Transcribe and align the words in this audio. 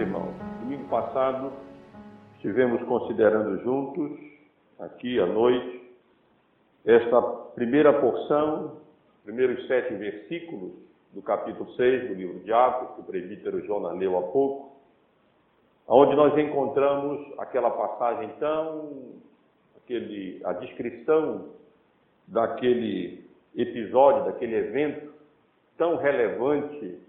irmãos, 0.00 0.32
domingo 0.60 0.88
passado 0.88 1.52
estivemos 2.36 2.80
considerando 2.84 3.60
juntos, 3.64 4.16
aqui 4.78 5.18
à 5.18 5.26
noite, 5.26 5.92
esta 6.84 7.20
primeira 7.56 7.92
porção, 8.00 8.76
primeiros 9.24 9.66
sete 9.66 9.92
versículos 9.94 10.72
do 11.12 11.20
capítulo 11.20 11.68
6 11.72 12.10
do 12.10 12.14
livro 12.14 12.38
de 12.44 12.52
Atos, 12.52 12.94
que 12.94 13.00
o 13.00 13.04
presbítero 13.04 13.60
Jonas 13.66 13.98
leu 13.98 14.16
há 14.16 14.22
pouco, 14.22 14.78
onde 15.88 16.14
nós 16.14 16.38
encontramos 16.38 17.36
aquela 17.38 17.70
passagem 17.70 18.30
tão, 18.38 19.14
aquele, 19.82 20.40
a 20.44 20.52
descrição 20.52 21.48
daquele 22.28 23.28
episódio, 23.56 24.26
daquele 24.26 24.54
evento 24.54 25.12
tão 25.76 25.96
relevante 25.96 27.07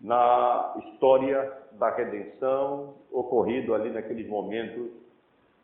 na 0.00 0.74
história 0.84 1.52
da 1.72 1.90
redenção 1.90 2.94
ocorrido 3.10 3.74
ali 3.74 3.90
naqueles 3.90 4.28
momentos 4.28 4.90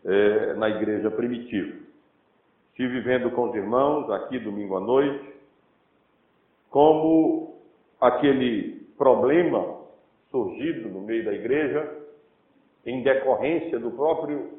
eh, 0.05 0.55
na 0.55 0.69
igreja 0.69 1.11
primitiva. 1.11 1.85
Estive 2.71 3.01
vivendo 3.01 3.31
com 3.31 3.51
os 3.51 3.55
irmãos 3.55 4.11
aqui 4.11 4.39
domingo 4.39 4.77
à 4.77 4.81
noite 4.81 5.33
como 6.69 7.55
aquele 8.01 8.85
problema 8.99 9.79
surgido 10.31 10.89
no 10.89 11.01
meio 11.01 11.25
da 11.25 11.33
igreja 11.33 12.03
em 12.85 13.03
decorrência 13.03 13.79
do 13.79 13.93
próprio 13.93 14.59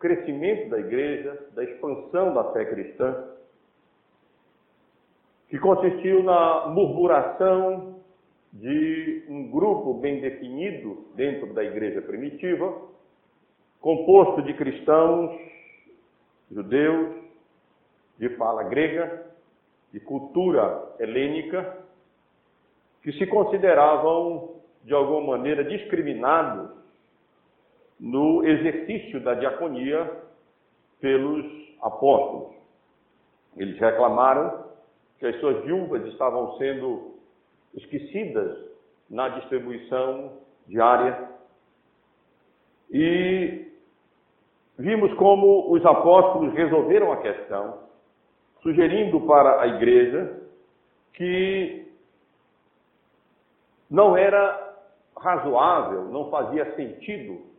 crescimento 0.00 0.68
da 0.68 0.80
igreja, 0.80 1.46
da 1.54 1.62
expansão 1.62 2.34
da 2.34 2.52
fé 2.52 2.64
cristã, 2.64 3.28
que 5.48 5.58
consistiu 5.58 6.24
na 6.24 6.66
murmuração 6.66 8.01
de 8.52 9.24
um 9.28 9.50
grupo 9.50 9.94
bem 9.94 10.20
definido 10.20 11.06
dentro 11.14 11.54
da 11.54 11.64
igreja 11.64 12.02
primitiva, 12.02 12.82
composto 13.80 14.42
de 14.42 14.52
cristãos, 14.54 15.40
judeus, 16.50 17.22
de 18.18 18.28
fala 18.36 18.64
grega, 18.64 19.26
de 19.90 20.00
cultura 20.00 20.94
helênica, 20.98 21.78
que 23.02 23.12
se 23.12 23.26
consideravam 23.26 24.60
de 24.84 24.92
alguma 24.92 25.38
maneira 25.38 25.64
discriminados 25.64 26.70
no 27.98 28.44
exercício 28.44 29.20
da 29.20 29.34
diaconia 29.34 30.10
pelos 31.00 31.44
apóstolos. 31.80 32.54
Eles 33.56 33.78
reclamaram 33.78 34.66
que 35.18 35.26
as 35.26 35.38
suas 35.40 35.64
viúvas 35.64 36.04
estavam 36.06 36.56
sendo 36.58 37.11
esquecidas 37.74 38.56
na 39.08 39.28
distribuição 39.28 40.38
diária. 40.66 41.28
E 42.90 43.68
vimos 44.78 45.12
como 45.14 45.72
os 45.72 45.84
apóstolos 45.84 46.52
resolveram 46.54 47.12
a 47.12 47.18
questão, 47.18 47.78
sugerindo 48.62 49.20
para 49.22 49.60
a 49.62 49.66
igreja 49.66 50.40
que 51.14 51.86
não 53.90 54.16
era 54.16 54.76
razoável, 55.16 56.04
não 56.04 56.30
fazia 56.30 56.74
sentido 56.74 57.52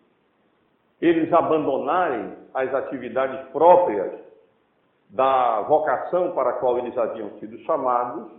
eles 1.00 1.31
abandonarem 1.34 2.34
as 2.53 2.73
atividades 2.73 3.50
próprias 3.50 4.19
da 5.09 5.61
vocação 5.61 6.31
para 6.31 6.52
a 6.52 6.53
qual 6.53 6.78
eles 6.80 6.97
haviam 6.97 7.30
sido 7.39 7.58
chamados, 7.59 8.31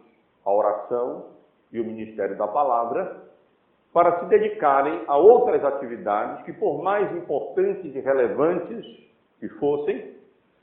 a 0.45 0.51
oração, 0.51 1.34
e 1.75 1.81
o 1.81 1.85
Ministério 1.85 2.39
da 2.39 2.47
Palavra, 2.47 3.25
para 3.93 4.21
se 4.21 4.27
dedicarem 4.27 5.03
a 5.09 5.17
outras 5.17 5.63
atividades 5.65 6.45
que, 6.45 6.53
por 6.53 6.83
mais 6.83 7.15
importantes 7.17 7.95
e 7.95 8.01
relevantes 8.01 8.87
que 9.41 9.49
fossem, 9.61 10.15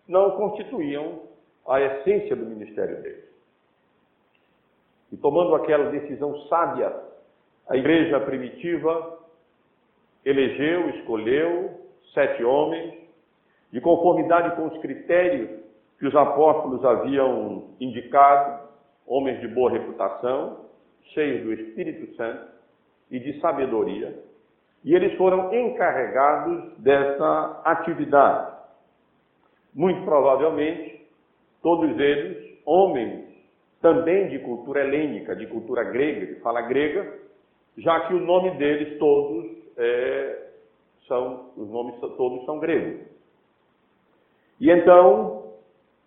não 0.08 0.32
constituíam 0.32 1.24
a 1.68 1.80
essência 1.82 2.36
do 2.36 2.46
ministério 2.46 3.02
deles. 3.02 3.30
E 5.12 5.18
tomando 5.18 5.54
aquela 5.56 5.92
decisão 5.92 6.38
sábia, 6.48 6.94
a 7.68 7.76
igreja 7.76 8.20
primitiva 8.22 9.20
elegeu, 10.26 10.90
escolheu 10.92 11.72
sete 12.14 12.44
homens, 12.44 13.02
de 13.72 13.80
conformidade 13.80 14.56
com 14.56 14.68
os 14.68 14.78
critérios 14.82 15.62
que 16.00 16.08
os 16.08 16.16
apóstolos 16.16 16.84
haviam 16.84 17.70
indicado, 17.80 18.68
homens 19.06 19.40
de 19.40 19.48
boa 19.48 19.72
reputação, 19.72 20.61
cheios 21.14 21.44
do 21.44 21.54
Espírito 21.54 22.16
Santo 22.16 22.52
e 23.10 23.20
de 23.20 23.40
sabedoria, 23.40 24.18
e 24.84 24.96
eles 24.96 25.16
foram 25.18 25.54
encarregados 25.54 26.78
dessa 26.80 27.62
atividade. 27.66 28.58
Muito 29.74 30.04
provavelmente, 30.04 31.06
todos 31.62 31.98
eles, 32.00 32.60
homens 32.66 33.32
também 33.82 34.30
de 34.30 34.40
cultura 34.40 34.82
helênica, 34.82 35.36
de 35.36 35.48
cultura 35.48 35.84
grega, 35.84 36.26
de 36.28 36.40
fala 36.42 36.62
grega, 36.62 37.20
já 37.78 38.08
que 38.08 38.14
o 38.14 38.20
nome 38.20 38.52
deles 38.52 38.98
todos 39.00 39.46
é, 39.78 40.48
são, 41.08 41.52
os 41.58 41.70
nomes 41.70 42.00
todos 42.00 42.46
são 42.46 42.60
gregos. 42.60 43.08
E 44.60 44.70
então, 44.70 45.54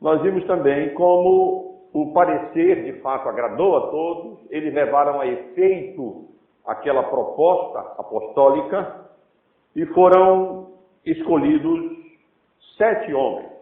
nós 0.00 0.22
vimos 0.22 0.44
também 0.46 0.94
como 0.94 1.63
o 1.94 2.12
parecer 2.12 2.82
de 2.82 3.00
fato 3.00 3.28
agradou 3.28 3.76
a 3.76 3.90
todos, 3.92 4.40
eles 4.50 4.74
levaram 4.74 5.20
a 5.20 5.28
efeito 5.28 6.28
aquela 6.66 7.04
proposta 7.04 7.78
apostólica 8.00 9.10
e 9.76 9.86
foram 9.86 10.72
escolhidos 11.06 11.96
sete 12.76 13.14
homens. 13.14 13.52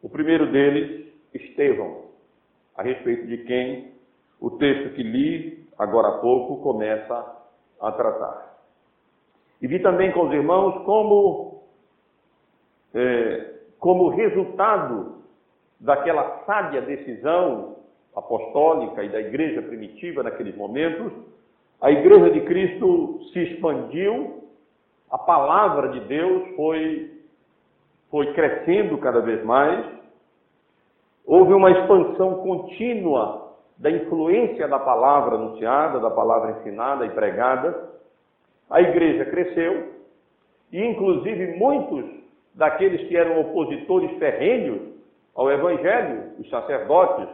O 0.00 0.08
primeiro 0.08 0.52
deles, 0.52 1.12
Estevão, 1.34 2.02
a 2.76 2.82
respeito 2.84 3.26
de 3.26 3.38
quem 3.38 3.92
o 4.40 4.50
texto 4.52 4.94
que 4.94 5.02
li 5.02 5.66
agora 5.76 6.08
há 6.08 6.18
pouco 6.18 6.62
começa 6.62 7.42
a 7.80 7.90
tratar. 7.90 8.54
E 9.60 9.66
vi 9.66 9.80
também 9.80 10.12
com 10.12 10.28
os 10.28 10.32
irmãos 10.32 10.84
como, 10.84 11.64
é, 12.94 13.54
como 13.80 14.10
resultado 14.10 15.23
daquela 15.80 16.44
sábia 16.46 16.80
decisão 16.82 17.76
apostólica 18.14 19.02
e 19.02 19.08
da 19.08 19.20
igreja 19.20 19.60
primitiva 19.62 20.22
naqueles 20.22 20.56
momentos, 20.56 21.12
a 21.80 21.90
igreja 21.90 22.30
de 22.30 22.40
Cristo 22.42 23.20
se 23.32 23.40
expandiu, 23.40 24.44
a 25.10 25.18
palavra 25.18 25.88
de 25.88 26.00
Deus 26.00 26.54
foi, 26.56 27.10
foi 28.10 28.32
crescendo 28.32 28.96
cada 28.98 29.20
vez 29.20 29.44
mais, 29.44 29.84
houve 31.26 31.52
uma 31.52 31.70
expansão 31.70 32.36
contínua 32.42 33.52
da 33.76 33.90
influência 33.90 34.68
da 34.68 34.78
palavra 34.78 35.34
anunciada, 35.34 35.98
da 35.98 36.10
palavra 36.10 36.52
ensinada 36.52 37.04
e 37.04 37.10
pregada, 37.10 37.90
a 38.70 38.80
igreja 38.80 39.24
cresceu, 39.26 39.92
e 40.72 40.82
inclusive 40.82 41.56
muitos 41.58 42.04
daqueles 42.54 43.06
que 43.08 43.16
eram 43.16 43.40
opositores 43.40 44.10
ferrenhos 44.18 44.94
ao 45.34 45.50
Evangelho, 45.50 46.32
os 46.38 46.48
sacerdotes 46.48 47.28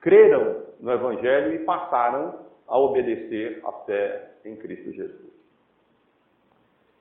creram 0.00 0.62
no 0.80 0.92
Evangelho 0.92 1.54
e 1.54 1.64
passaram 1.64 2.38
a 2.68 2.78
obedecer 2.78 3.62
à 3.64 3.72
fé 3.84 4.30
em 4.44 4.56
Cristo 4.56 4.92
Jesus. 4.92 5.32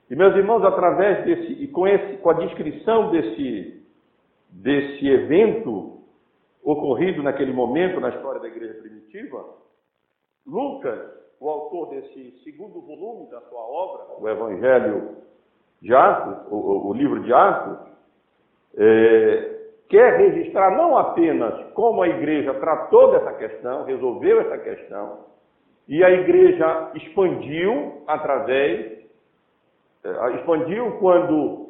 E 0.09 0.15
meus 0.15 0.35
irmãos, 0.35 0.63
através 0.63 1.25
desse 1.25 1.63
e 1.63 1.67
com, 1.67 1.87
esse, 1.87 2.17
com 2.17 2.29
a 2.29 2.33
descrição 2.33 3.11
desse, 3.11 3.83
desse 4.49 5.07
evento 5.07 6.01
ocorrido 6.63 7.21
naquele 7.21 7.51
momento 7.51 7.99
na 7.99 8.09
história 8.09 8.39
da 8.39 8.47
igreja 8.47 8.79
primitiva, 8.81 9.43
Lucas, 10.45 10.99
o 11.39 11.49
autor 11.49 11.89
desse 11.89 12.39
segundo 12.43 12.79
volume 12.81 13.29
da 13.29 13.41
sua 13.41 13.61
obra, 13.61 14.05
o 14.19 14.29
Evangelho 14.29 15.17
de 15.81 15.93
Atos, 15.93 16.51
o, 16.51 16.89
o 16.89 16.93
livro 16.93 17.21
de 17.21 17.33
Atos, 17.33 17.91
é, 18.77 19.52
quer 19.89 20.17
registrar 20.17 20.75
não 20.75 20.97
apenas 20.97 21.71
como 21.73 22.01
a 22.01 22.07
igreja 22.07 22.53
tratou 22.55 23.11
dessa 23.11 23.33
questão, 23.33 23.83
resolveu 23.83 24.41
essa 24.41 24.57
questão, 24.57 25.19
e 25.87 26.03
a 26.03 26.09
igreja 26.09 26.91
expandiu 26.95 28.03
através, 28.07 28.99
eh, 30.03 30.31
expandiu 30.35 30.97
quando 30.99 31.63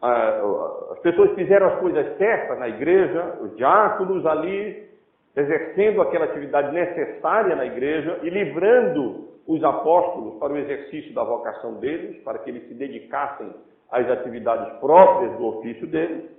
ah, 0.00 0.92
as 0.92 0.98
pessoas 1.00 1.34
fizeram 1.34 1.66
as 1.66 1.80
coisas 1.80 2.16
certas 2.18 2.58
na 2.58 2.68
igreja, 2.68 3.38
os 3.40 3.56
diáconos 3.56 4.24
ali 4.26 4.88
exercendo 5.36 6.02
aquela 6.02 6.24
atividade 6.24 6.72
necessária 6.72 7.54
na 7.54 7.64
igreja 7.66 8.18
e 8.22 8.30
livrando 8.30 9.28
os 9.46 9.62
apóstolos 9.64 10.38
para 10.38 10.52
o 10.52 10.58
exercício 10.58 11.14
da 11.14 11.22
vocação 11.22 11.74
deles, 11.74 12.22
para 12.22 12.38
que 12.38 12.50
eles 12.50 12.66
se 12.68 12.74
dedicassem 12.74 13.52
às 13.90 14.08
atividades 14.10 14.78
próprias 14.78 15.36
do 15.36 15.46
ofício 15.46 15.86
deles. 15.86 16.37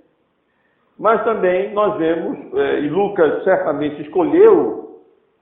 Mas 1.00 1.24
também 1.24 1.72
nós 1.72 1.96
vemos, 1.96 2.38
é, 2.58 2.80
e 2.80 2.90
Lucas 2.90 3.42
certamente 3.42 4.02
escolheu, 4.02 5.00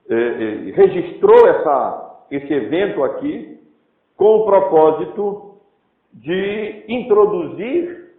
é, 0.09 0.15
é, 0.15 0.71
registrou 0.71 1.49
essa, 1.49 2.25
esse 2.31 2.53
evento 2.53 3.03
aqui, 3.03 3.59
com 4.17 4.37
o 4.37 4.45
propósito 4.45 5.57
de 6.13 6.85
introduzir 6.87 8.15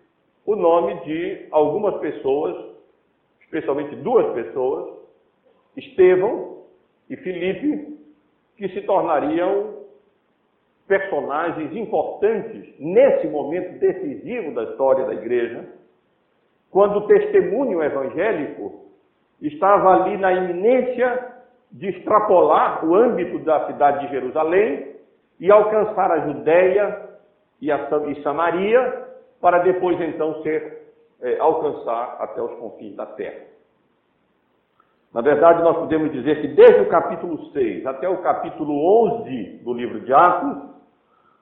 o 0.46 0.54
nome 0.54 0.96
de 1.06 1.48
algumas 1.52 1.96
pessoas, 2.02 2.58
especialmente 3.40 3.96
duas 3.96 4.34
pessoas, 4.34 4.96
Estevão 5.78 6.64
e 7.10 7.16
Filipe, 7.16 7.98
que 8.58 8.68
se 8.68 8.82
tornariam 8.82 9.76
personagens 10.90 11.74
importantes 11.74 12.76
nesse 12.78 13.28
momento 13.28 13.80
decisivo 13.80 14.54
da 14.54 14.64
história 14.64 15.06
da 15.06 15.14
igreja, 15.14 15.79
quando 16.72 16.98
o 16.98 17.08
testemunho 17.08 17.82
evangélico 17.84 18.86
estava 19.42 19.94
ali 19.94 20.18
na 20.18 20.32
iminência 20.34 21.34
de 21.72 21.90
extrapolar 21.90 22.86
o 22.86 22.96
âmbito 22.96 23.40
da 23.40 23.68
cidade 23.68 24.06
de 24.06 24.12
Jerusalém 24.14 24.96
e 25.40 25.52
alcançar 25.52 26.12
a 26.12 26.28
Judéia 26.28 27.10
e, 27.62 27.72
a, 27.72 27.90
Samaria, 28.24 29.08
para 29.40 29.60
depois 29.60 30.00
então 30.02 30.42
ser 30.42 30.80
é, 31.22 31.38
alcançar 31.40 32.18
até 32.20 32.42
os 32.42 32.52
confins 32.60 32.96
da 32.96 33.06
terra. 33.06 33.50
Na 35.14 35.22
verdade, 35.22 35.64
nós 35.64 35.78
podemos 35.78 36.12
dizer 36.12 36.42
que 36.42 36.48
desde 36.50 36.82
o 36.82 36.90
capítulo 36.90 37.52
6 37.52 37.86
até 37.86 38.08
o 38.08 38.18
capítulo 38.18 39.24
11 39.24 39.62
do 39.64 39.74
livro 39.74 40.02
de 40.02 40.14
Atos, 40.14 40.70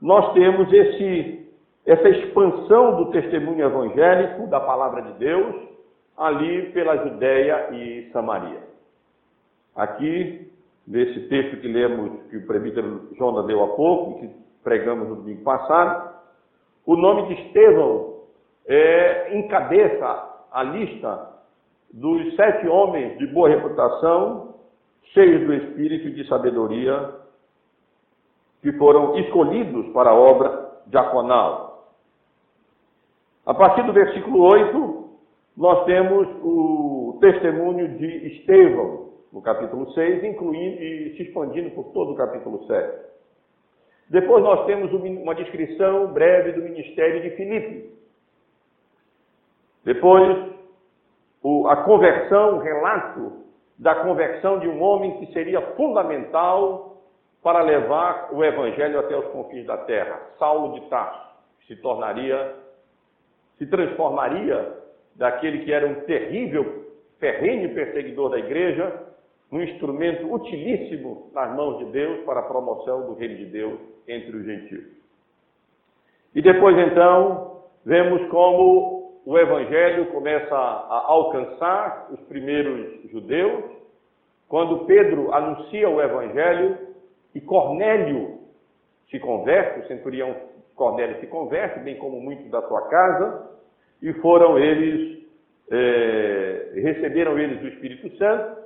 nós 0.01 0.33
temos 0.33 0.71
esse, 0.71 1.46
essa 1.87 2.09
expansão 2.09 2.97
do 2.97 3.11
testemunho 3.11 3.65
evangélico 3.65 4.45
da 4.47 4.59
palavra 4.59 5.03
de 5.03 5.13
Deus 5.13 5.55
ali 6.17 6.69
pela 6.73 6.97
Judéia 6.97 7.69
e 7.71 8.09
Samaria. 8.11 8.61
Aqui, 9.73 10.51
nesse 10.85 11.29
texto 11.29 11.61
que 11.61 11.67
lemos, 11.67 12.23
que 12.29 12.37
o 12.37 12.45
presbítero 12.45 13.07
Jonas 13.17 13.45
deu 13.45 13.63
há 13.63 13.67
pouco, 13.69 14.19
que 14.19 14.29
pregamos 14.63 15.07
no 15.07 15.15
domingo 15.15 15.43
passado, 15.43 16.13
o 16.85 16.97
nome 16.97 17.27
de 17.27 17.41
Estevão 17.41 18.17
é, 18.67 19.37
encabeça 19.37 20.45
a 20.51 20.63
lista 20.63 21.29
dos 21.93 22.35
sete 22.35 22.67
homens 22.67 23.17
de 23.17 23.27
boa 23.27 23.47
reputação, 23.47 24.55
cheios 25.13 25.45
do 25.45 25.53
espírito 25.53 26.09
de 26.11 26.27
sabedoria, 26.27 27.11
que 28.61 28.73
foram 28.73 29.17
escolhidos 29.19 29.87
para 29.93 30.09
a 30.09 30.15
obra 30.15 30.69
diaconal. 30.87 31.66
A 33.47 33.53
partir 33.53 33.81
do 33.83 33.93
versículo 33.93 34.41
8, 34.43 35.09
nós 35.55 35.85
temos 35.85 36.27
o 36.43 37.17
testemunho 37.21 37.97
de 37.97 38.27
Estevão, 38.27 39.07
no 39.31 39.41
capítulo 39.41 39.89
6, 39.93 40.21
incluindo 40.25 40.83
e 40.83 41.15
se 41.15 41.23
expandindo 41.23 41.69
por 41.71 41.85
todo 41.93 42.11
o 42.11 42.15
capítulo 42.17 42.65
7. 42.65 43.07
Depois 44.09 44.43
nós 44.43 44.65
temos 44.65 44.91
uma 44.91 45.33
descrição 45.33 46.07
breve 46.07 46.51
do 46.51 46.61
ministério 46.61 47.21
de 47.21 47.29
Filipe. 47.37 47.89
Depois, 49.85 50.51
a 51.69 51.75
conversão, 51.77 52.57
o 52.57 52.59
relato 52.59 53.45
da 53.79 53.95
conversão 53.95 54.59
de 54.59 54.67
um 54.67 54.81
homem 54.83 55.19
que 55.19 55.31
seria 55.31 55.61
fundamental 55.77 56.97
para 57.41 57.61
levar 57.61 58.27
o 58.33 58.43
evangelho 58.43 58.99
até 58.99 59.17
os 59.17 59.27
confins 59.27 59.65
da 59.65 59.77
terra, 59.77 60.19
Saulo 60.37 60.77
de 60.77 60.89
Tarso, 60.89 61.29
que 61.61 61.73
se 61.73 61.81
tornaria, 61.81 62.66
se 63.57 63.65
transformaria 63.65 64.73
daquele 65.15 65.65
que 65.65 65.71
era 65.71 65.87
um 65.87 66.01
terrível, 66.01 66.85
ferrenho 67.19 67.73
perseguidor 67.73 68.29
da 68.29 68.39
igreja, 68.39 69.07
num 69.51 69.63
instrumento 69.63 70.31
utilíssimo 70.31 71.31
nas 71.33 71.55
mãos 71.55 71.79
de 71.79 71.85
Deus 71.85 72.23
para 72.25 72.41
a 72.41 72.43
promoção 72.43 73.07
do 73.07 73.13
reino 73.13 73.37
de 73.37 73.45
Deus 73.45 73.79
entre 74.07 74.35
os 74.35 74.45
gentios. 74.45 74.85
E 76.35 76.41
depois 76.41 76.77
então, 76.77 77.63
vemos 77.85 78.27
como 78.29 79.21
o 79.25 79.37
evangelho 79.37 80.05
começa 80.07 80.55
a 80.55 81.03
alcançar 81.07 82.07
os 82.11 82.19
primeiros 82.27 83.09
judeus, 83.11 83.63
quando 84.47 84.85
Pedro 84.85 85.33
anuncia 85.33 85.89
o 85.89 86.01
evangelho 86.01 86.77
e 87.33 87.41
Cornélio 87.41 88.39
se 89.09 89.19
converte, 89.19 89.79
o 89.79 89.87
centurião 89.87 90.35
Cornélio 90.77 91.19
se 91.19 91.27
converte, 91.27 91.79
bem 91.79 91.97
como 91.97 92.21
muitos 92.21 92.49
da 92.49 92.61
sua 92.61 92.87
casa, 92.87 93.49
e 94.01 94.13
foram 94.13 94.57
eles, 94.57 95.25
é, 95.69 96.71
receberam 96.75 97.37
eles 97.37 97.61
o 97.61 97.67
Espírito 97.67 98.15
Santo, 98.17 98.61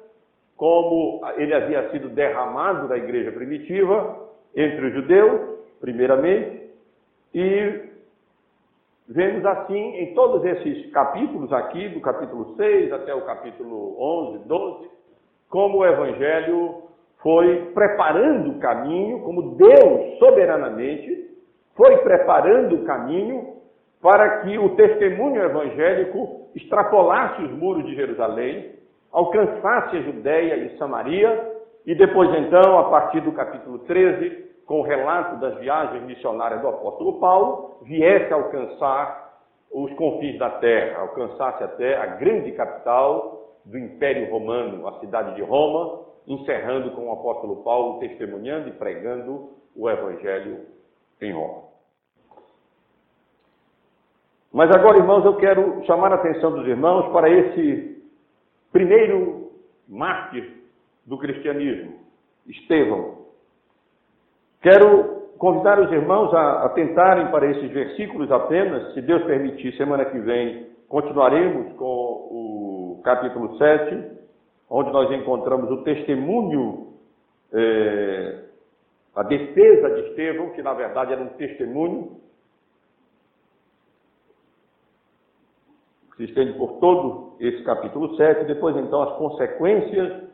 como 0.57 1.21
ele 1.37 1.55
havia 1.55 1.89
sido 1.89 2.09
derramado 2.09 2.87
na 2.87 2.97
igreja 2.97 3.31
primitiva, 3.31 4.29
entre 4.55 4.87
os 4.87 4.93
judeus, 4.93 5.59
primeiramente, 5.79 6.69
e 7.33 7.89
vemos 9.07 9.45
assim 9.45 9.95
em 9.95 10.13
todos 10.13 10.45
esses 10.45 10.91
capítulos 10.91 11.51
aqui, 11.53 11.87
do 11.89 12.01
capítulo 12.01 12.55
6 12.57 12.91
até 12.91 13.15
o 13.15 13.21
capítulo 13.21 13.95
11, 13.97 14.47
12, 14.47 14.89
como 15.49 15.79
o 15.79 15.85
evangelho 15.85 16.83
foi 17.23 17.71
preparando 17.73 18.51
o 18.51 18.59
caminho, 18.59 19.21
como 19.21 19.55
Deus 19.55 20.19
soberanamente 20.19 21.20
foi 21.75 21.97
preparando 21.97 22.75
o 22.75 22.85
caminho 22.85 23.61
para 24.01 24.41
que 24.41 24.57
o 24.57 24.75
testemunho 24.75 25.41
evangélico 25.43 26.49
extrapolasse 26.55 27.43
os 27.43 27.51
muros 27.51 27.85
de 27.85 27.95
Jerusalém, 27.95 28.75
alcançasse 29.11 29.97
a 29.97 30.01
Judéia 30.01 30.55
e 30.55 30.77
Samaria, 30.77 31.51
e 31.85 31.95
depois 31.95 32.29
então, 32.35 32.79
a 32.79 32.89
partir 32.89 33.21
do 33.21 33.31
capítulo 33.31 33.79
13, 33.79 34.49
com 34.65 34.79
o 34.79 34.83
relato 34.83 35.39
das 35.39 35.59
viagens 35.59 36.03
missionárias 36.03 36.61
do 36.61 36.67
apóstolo 36.67 37.19
Paulo, 37.19 37.77
viesse 37.83 38.31
a 38.31 38.37
alcançar 38.37 39.31
os 39.71 39.91
confins 39.93 40.37
da 40.37 40.49
terra, 40.49 41.01
alcançasse 41.01 41.63
até 41.63 41.97
a 41.97 42.05
grande 42.05 42.51
capital 42.53 43.57
do 43.65 43.77
Império 43.77 44.29
Romano, 44.31 44.87
a 44.87 44.99
cidade 44.99 45.35
de 45.35 45.41
Roma, 45.41 46.01
encerrando 46.27 46.91
com 46.91 47.07
o 47.07 47.11
apóstolo 47.11 47.63
Paulo 47.63 47.99
testemunhando 47.99 48.69
e 48.69 48.73
pregando 48.73 49.49
o 49.75 49.89
evangelho 49.89 50.65
em 51.21 51.31
Roma. 51.31 51.63
Mas 54.53 54.69
agora, 54.71 54.97
irmãos, 54.97 55.23
eu 55.23 55.35
quero 55.37 55.83
chamar 55.85 56.11
a 56.11 56.15
atenção 56.15 56.51
dos 56.51 56.67
irmãos 56.67 57.11
para 57.13 57.29
esse 57.29 58.03
primeiro 58.71 59.51
mártir 59.87 60.51
do 61.05 61.17
cristianismo, 61.17 61.99
Estevão. 62.47 63.21
Quero 64.61 65.21
convidar 65.37 65.79
os 65.79 65.91
irmãos 65.91 66.33
a 66.33 66.65
atentarem 66.65 67.31
para 67.31 67.49
esses 67.49 67.71
versículos 67.71 68.31
apenas, 68.31 68.93
se 68.93 69.01
Deus 69.01 69.23
permitir, 69.23 69.75
semana 69.77 70.05
que 70.05 70.19
vem 70.19 70.69
continuaremos 70.87 71.73
com 71.77 71.85
o 71.85 73.01
capítulo 73.03 73.57
7, 73.57 74.11
onde 74.69 74.91
nós 74.91 75.09
encontramos 75.11 75.71
o 75.71 75.83
testemunho, 75.83 76.93
é, 77.53 78.39
a 79.15 79.23
defesa 79.23 79.89
de 79.89 80.09
Estevão, 80.09 80.51
que 80.51 80.61
na 80.61 80.73
verdade 80.73 81.13
era 81.13 81.21
um 81.21 81.29
testemunho 81.29 82.21
que 86.11 86.17
se 86.17 86.23
estende 86.25 86.53
por 86.57 86.79
todo 86.79 87.35
esse 87.39 87.63
capítulo 87.63 88.15
7, 88.15 88.45
depois 88.45 88.75
então 88.77 89.01
as 89.01 89.17
consequências 89.17 90.29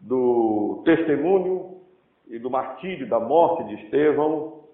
do 0.00 0.82
testemunho 0.84 1.80
e 2.28 2.38
do 2.38 2.50
martírio, 2.50 3.08
da 3.08 3.18
morte 3.18 3.64
de 3.64 3.84
Estevão, 3.84 4.64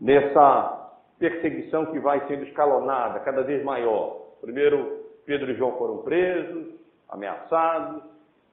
nessa 0.00 0.90
perseguição 1.18 1.86
que 1.86 1.98
vai 1.98 2.26
sendo 2.26 2.44
escalonada, 2.44 3.20
cada 3.20 3.42
vez 3.42 3.62
maior. 3.64 4.20
Primeiro, 4.40 5.02
Pedro 5.24 5.50
e 5.50 5.54
João 5.54 5.78
foram 5.78 5.98
presos, 5.98 6.74
ameaçados, 7.08 8.02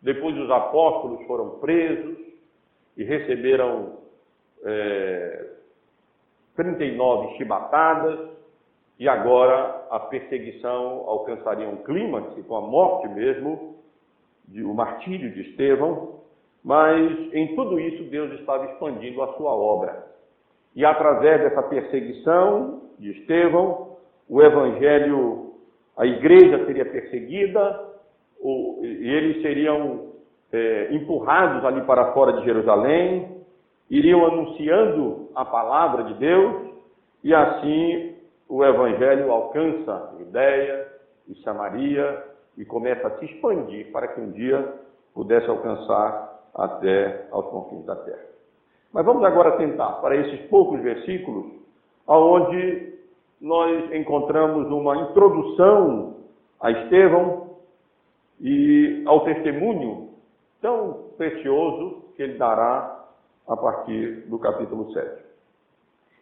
depois 0.01 0.37
os 0.37 0.49
apóstolos 0.51 1.25
foram 1.25 1.59
presos 1.59 2.17
e 2.95 3.03
receberam 3.03 3.97
é, 4.63 5.49
39 6.55 7.37
chibatadas, 7.37 8.29
e 8.99 9.07
agora 9.07 9.85
a 9.89 9.99
perseguição 9.99 11.03
alcançaria 11.07 11.67
um 11.69 11.77
clímax 11.77 12.33
com 12.45 12.55
a 12.57 12.61
morte 12.61 13.07
mesmo, 13.07 13.75
de, 14.45 14.63
o 14.63 14.73
martírio 14.73 15.31
de 15.31 15.41
Estevão, 15.41 16.19
mas 16.63 17.33
em 17.33 17.55
tudo 17.55 17.79
isso 17.79 18.03
Deus 18.09 18.37
estava 18.39 18.65
expandindo 18.65 19.21
a 19.21 19.33
sua 19.37 19.51
obra. 19.51 20.05
E 20.75 20.83
através 20.83 21.41
dessa 21.41 21.63
perseguição 21.63 22.81
de 22.99 23.11
Estevão, 23.11 23.95
o 24.27 24.41
evangelho, 24.41 25.53
a 25.97 26.05
igreja 26.05 26.65
seria 26.65 26.85
perseguida, 26.85 27.87
e 28.43 29.09
eles 29.09 29.41
seriam 29.41 30.09
é, 30.51 30.89
empurrados 30.91 31.63
ali 31.63 31.81
para 31.81 32.11
fora 32.13 32.33
de 32.33 32.45
Jerusalém, 32.45 33.38
iriam 33.89 34.25
anunciando 34.25 35.29
a 35.35 35.43
palavra 35.43 36.03
de 36.03 36.13
Deus, 36.15 36.69
e 37.23 37.33
assim 37.33 38.15
o 38.47 38.63
evangelho 38.63 39.31
alcança 39.31 40.13
Judéia 40.17 40.87
e 41.27 41.35
Samaria 41.43 42.23
e 42.57 42.65
começa 42.65 43.07
a 43.07 43.17
se 43.17 43.25
expandir 43.25 43.91
para 43.91 44.07
que 44.07 44.21
um 44.21 44.31
dia 44.31 44.73
pudesse 45.13 45.49
alcançar 45.49 46.39
até 46.55 47.27
aos 47.31 47.45
confins 47.47 47.85
da 47.85 47.95
terra. 47.95 48.25
Mas 48.91 49.05
vamos 49.05 49.23
agora 49.23 49.57
tentar, 49.57 50.01
para 50.01 50.15
esses 50.15 50.47
poucos 50.49 50.81
versículos, 50.81 51.45
aonde 52.07 52.93
nós 53.39 53.93
encontramos 53.93 54.67
uma 54.71 54.97
introdução 54.97 56.15
a 56.59 56.71
Estevão 56.71 57.51
e 58.41 59.03
ao 59.05 59.23
testemunho 59.23 60.09
tão 60.61 61.11
precioso 61.17 62.03
que 62.15 62.23
ele 62.23 62.37
dará 62.37 62.98
a 63.49 63.57
partir 63.57 64.27
do 64.27 64.37
capítulo 64.37 64.93
7. 64.93 65.23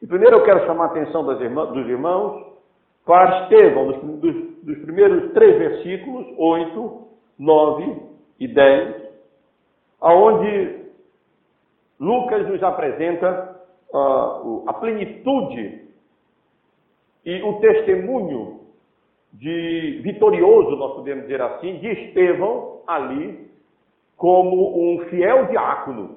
E 0.02 0.08
primeiro 0.08 0.38
eu 0.38 0.44
quero 0.46 0.66
chamar 0.66 0.86
a 0.86 0.88
atenção 0.88 1.26
dos 1.26 1.88
irmãos 1.88 2.48
para 3.06 3.44
Estevão, 3.44 3.92
dos, 3.92 4.20
dos, 4.22 4.64
dos 4.64 4.78
primeiros 4.80 5.34
três 5.34 5.58
versículos, 5.58 6.26
8, 6.38 7.08
9 7.38 8.02
e 8.40 8.48
10, 8.48 8.96
aonde 10.00 10.86
Lucas 12.00 12.48
nos 12.48 12.64
apresenta 12.64 13.60
uh, 13.94 14.64
a 14.68 14.74
plenitude 14.74 15.88
e 17.26 17.42
o 17.42 17.60
testemunho 17.60 18.62
de 19.34 20.00
vitorioso, 20.04 20.78
nós 20.78 20.96
podemos 20.96 21.24
dizer 21.24 21.42
assim, 21.42 21.80
de 21.80 21.88
Estevão 21.88 22.82
ali 22.88 23.50
como 24.16 24.80
um 24.80 25.06
fiel 25.10 25.48
diácono 25.48 26.17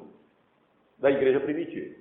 da 1.00 1.10
igreja 1.10 1.40
primitiva. 1.40 1.94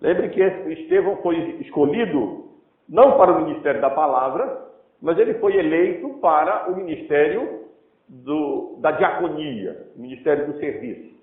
Lembre 0.00 0.28
que 0.30 0.42
Estevão 0.42 1.16
foi 1.18 1.36
escolhido 1.60 2.44
não 2.88 3.16
para 3.16 3.32
o 3.32 3.44
ministério 3.44 3.80
da 3.80 3.90
palavra, 3.90 4.68
mas 5.00 5.18
ele 5.18 5.34
foi 5.34 5.56
eleito 5.56 6.08
para 6.20 6.70
o 6.70 6.76
ministério 6.76 7.64
do, 8.08 8.76
da 8.80 8.90
diaconia, 8.92 9.88
o 9.96 10.00
ministério 10.00 10.46
do 10.46 10.58
serviço. 10.58 11.14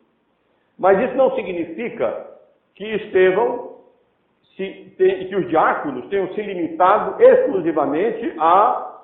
Mas 0.78 1.00
isso 1.00 1.16
não 1.16 1.36
significa 1.36 2.28
que 2.74 2.84
Estevão 2.84 3.78
se, 4.56 4.96
que 4.98 5.36
os 5.36 5.48
diáconos 5.50 6.08
tenham 6.10 6.34
se 6.34 6.42
limitado 6.42 7.22
exclusivamente 7.22 8.34
a, 8.40 9.00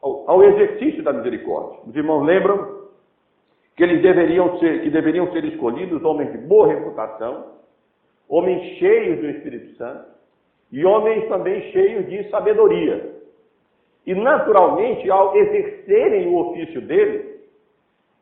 ao, 0.00 0.30
ao 0.30 0.44
exercício 0.44 1.02
da 1.02 1.12
misericórdia. 1.12 1.80
Os 1.86 1.96
irmãos 1.96 2.24
lembram 2.24 2.75
que 3.76 3.82
eles 3.82 4.00
deveriam 4.00 4.58
ser, 4.58 4.82
que 4.82 4.90
deveriam 4.90 5.30
ser 5.32 5.44
escolhidos 5.44 6.02
homens 6.02 6.32
de 6.32 6.38
boa 6.38 6.68
reputação, 6.68 7.56
homens 8.28 8.78
cheios 8.78 9.20
do 9.20 9.30
Espírito 9.30 9.76
Santo 9.76 10.06
e 10.72 10.84
homens 10.84 11.28
também 11.28 11.60
cheios 11.72 12.08
de 12.08 12.28
sabedoria. 12.30 13.14
E 14.06 14.14
naturalmente, 14.14 15.10
ao 15.10 15.36
exercerem 15.36 16.28
o 16.28 16.38
ofício 16.38 16.80
deles, 16.80 17.36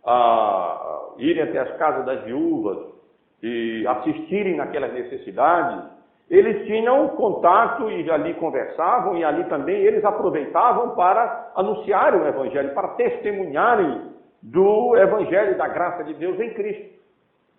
a 0.05 1.13
irem 1.19 1.43
até 1.43 1.61
as 1.61 1.77
casas 1.77 2.05
das 2.05 2.25
viúvas 2.25 2.79
e 3.43 3.87
assistirem 3.87 4.57
naquelas 4.57 4.93
necessidades, 4.93 5.85
eles 6.29 6.67
tinham 6.67 7.09
contato 7.09 7.91
e 7.91 8.11
ali 8.11 8.35
conversavam, 8.35 9.17
e 9.17 9.25
ali 9.25 9.45
também 9.45 9.77
eles 9.77 10.05
aproveitavam 10.05 10.95
para 10.95 11.53
anunciarem 11.55 12.21
o 12.21 12.27
Evangelho, 12.27 12.75
para 12.75 12.89
testemunharem 12.89 14.15
do 14.45 14.95
Evangelho 14.97 15.57
da 15.57 15.69
graça 15.69 16.05
de 16.05 16.15
Deus 16.15 16.39
em 16.39 16.53
Cristo. 16.53 16.95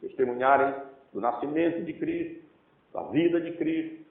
Testemunharem 0.01 0.75
do 1.11 1.19
nascimento 1.19 1.83
de 1.83 1.93
Cristo, 1.93 2.45
da 2.93 3.01
vida 3.03 3.41
de 3.41 3.53
Cristo, 3.53 4.05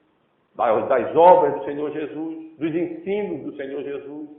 das 0.55 1.15
obras 1.15 1.53
do 1.55 1.65
Senhor 1.65 1.91
Jesus, 1.91 2.57
dos 2.57 2.75
ensinos 2.75 3.43
do 3.43 3.55
Senhor 3.55 3.81
Jesus, 3.81 4.29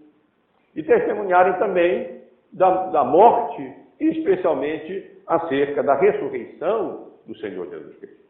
e 0.75 0.83
testemunharem 0.83 1.59
também 1.59 2.21
da, 2.53 2.89
da 2.89 3.05
morte, 3.05 3.75
especialmente 3.99 5.19
acerca 5.27 5.83
da 5.83 5.95
ressurreição 5.95 7.13
do 7.27 7.35
Senhor 7.39 7.69
Jesus 7.71 7.99
Cristo. 7.99 8.27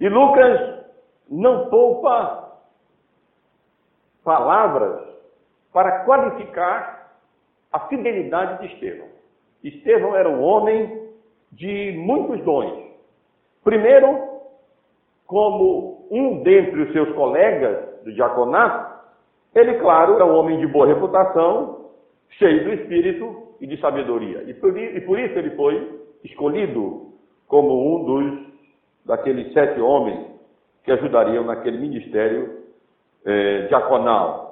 E 0.00 0.08
Lucas 0.08 0.84
não 1.28 1.68
poupa 1.68 2.58
palavras 4.22 5.08
para 5.72 6.04
qualificar 6.04 6.99
a 7.72 7.80
fidelidade 7.80 8.60
de 8.60 8.74
Estevão. 8.74 9.08
Estevão 9.62 10.16
era 10.16 10.28
um 10.28 10.42
homem 10.42 11.08
de 11.52 11.92
muitos 11.98 12.42
dons. 12.44 12.90
Primeiro, 13.62 14.30
como 15.26 16.06
um 16.10 16.42
dentre 16.42 16.82
os 16.82 16.92
seus 16.92 17.14
colegas 17.14 18.02
do 18.04 18.12
diaconato, 18.12 19.00
ele, 19.54 19.74
claro, 19.74 20.14
era 20.14 20.24
um 20.24 20.34
homem 20.34 20.58
de 20.58 20.66
boa 20.66 20.86
reputação, 20.86 21.90
cheio 22.30 22.64
do 22.64 22.72
espírito 22.72 23.54
e 23.60 23.66
de 23.66 23.80
sabedoria. 23.80 24.42
E 24.44 24.54
por, 24.54 24.76
e 24.76 25.00
por 25.02 25.18
isso 25.18 25.38
ele 25.38 25.50
foi 25.50 26.00
escolhido 26.24 27.12
como 27.46 27.96
um 27.96 28.04
dos 28.04 28.50
daqueles 29.04 29.52
sete 29.52 29.80
homens 29.80 30.26
que 30.84 30.92
ajudariam 30.92 31.44
naquele 31.44 31.78
ministério 31.78 32.60
eh, 33.24 33.66
diaconal. 33.68 34.49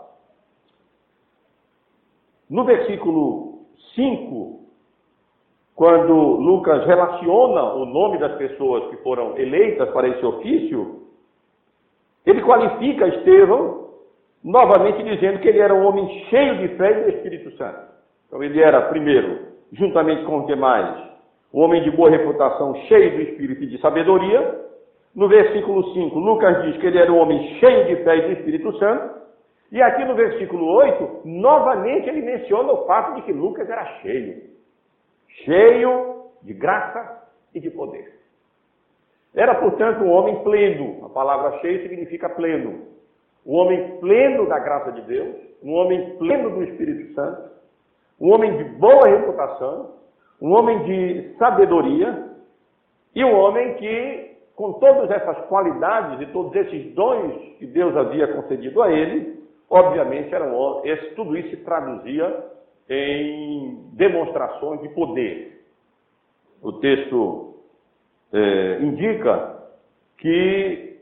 No 2.48 2.64
versículo 2.64 3.60
5, 3.94 4.60
quando 5.74 6.12
Lucas 6.12 6.84
relaciona 6.86 7.74
o 7.74 7.84
nome 7.84 8.18
das 8.18 8.36
pessoas 8.36 8.88
que 8.90 8.96
foram 8.98 9.38
eleitas 9.38 9.88
para 9.90 10.08
esse 10.08 10.24
ofício, 10.24 11.02
ele 12.26 12.42
qualifica 12.42 13.06
Estevão 13.08 13.88
novamente 14.42 15.02
dizendo 15.02 15.40
que 15.40 15.48
ele 15.48 15.58
era 15.58 15.74
um 15.74 15.86
homem 15.86 16.08
cheio 16.30 16.58
de 16.58 16.68
fé 16.76 16.90
e 16.90 17.04
do 17.04 17.16
Espírito 17.16 17.56
Santo. 17.56 17.80
Então 18.26 18.42
ele 18.42 18.60
era, 18.60 18.82
primeiro, 18.82 19.40
juntamente 19.72 20.24
com 20.24 20.40
os 20.40 20.46
demais, 20.46 21.08
um 21.52 21.60
homem 21.60 21.82
de 21.82 21.90
boa 21.90 22.10
reputação, 22.10 22.74
cheio 22.86 23.16
do 23.16 23.22
Espírito 23.22 23.62
e 23.62 23.66
de 23.66 23.78
sabedoria. 23.78 24.66
No 25.14 25.28
versículo 25.28 25.92
5, 25.92 26.18
Lucas 26.18 26.62
diz 26.64 26.76
que 26.78 26.86
ele 26.86 26.98
era 26.98 27.10
um 27.10 27.18
homem 27.18 27.56
cheio 27.58 27.86
de 27.86 28.04
fé 28.04 28.16
e 28.18 28.22
do 28.22 28.32
Espírito 28.32 28.76
Santo. 28.78 29.18
E 29.70 29.82
aqui 29.82 30.04
no 30.04 30.14
versículo 30.14 30.66
8, 30.66 31.22
novamente 31.24 32.08
ele 32.08 32.22
menciona 32.22 32.72
o 32.72 32.86
fato 32.86 33.16
de 33.16 33.22
que 33.22 33.32
Lucas 33.32 33.68
era 33.68 33.84
cheio. 34.00 34.42
Cheio 35.44 36.24
de 36.42 36.54
graça 36.54 37.28
e 37.54 37.60
de 37.60 37.70
poder. 37.70 38.18
Era, 39.34 39.54
portanto, 39.54 40.02
um 40.02 40.10
homem 40.10 40.42
pleno. 40.42 41.04
A 41.04 41.08
palavra 41.10 41.58
cheio 41.60 41.82
significa 41.82 42.28
pleno. 42.30 42.86
Um 43.46 43.54
homem 43.54 43.98
pleno 43.98 44.48
da 44.48 44.58
graça 44.58 44.92
de 44.92 45.02
Deus, 45.02 45.36
um 45.62 45.74
homem 45.74 46.16
pleno 46.16 46.50
do 46.50 46.64
Espírito 46.64 47.14
Santo, 47.14 47.50
um 48.20 48.32
homem 48.32 48.56
de 48.56 48.64
boa 48.64 49.06
reputação, 49.06 49.92
um 50.40 50.52
homem 50.52 50.82
de 50.84 51.34
sabedoria 51.38 52.26
e 53.14 53.24
um 53.24 53.34
homem 53.34 53.74
que, 53.74 54.36
com 54.54 54.74
todas 54.74 55.10
essas 55.10 55.38
qualidades 55.46 56.20
e 56.20 56.32
todos 56.32 56.54
esses 56.54 56.94
dons 56.94 57.56
que 57.58 57.66
Deus 57.66 57.96
havia 57.96 58.28
concedido 58.28 58.82
a 58.82 58.90
ele, 58.90 59.37
Obviamente, 59.70 60.34
eram, 60.34 60.84
esse, 60.84 61.14
tudo 61.14 61.36
isso 61.36 61.50
se 61.50 61.56
traduzia 61.58 62.44
em 62.88 63.90
demonstrações 63.92 64.80
de 64.80 64.88
poder. 64.90 65.62
O 66.62 66.72
texto 66.74 67.54
é, 68.32 68.78
indica 68.80 69.62
que 70.16 70.98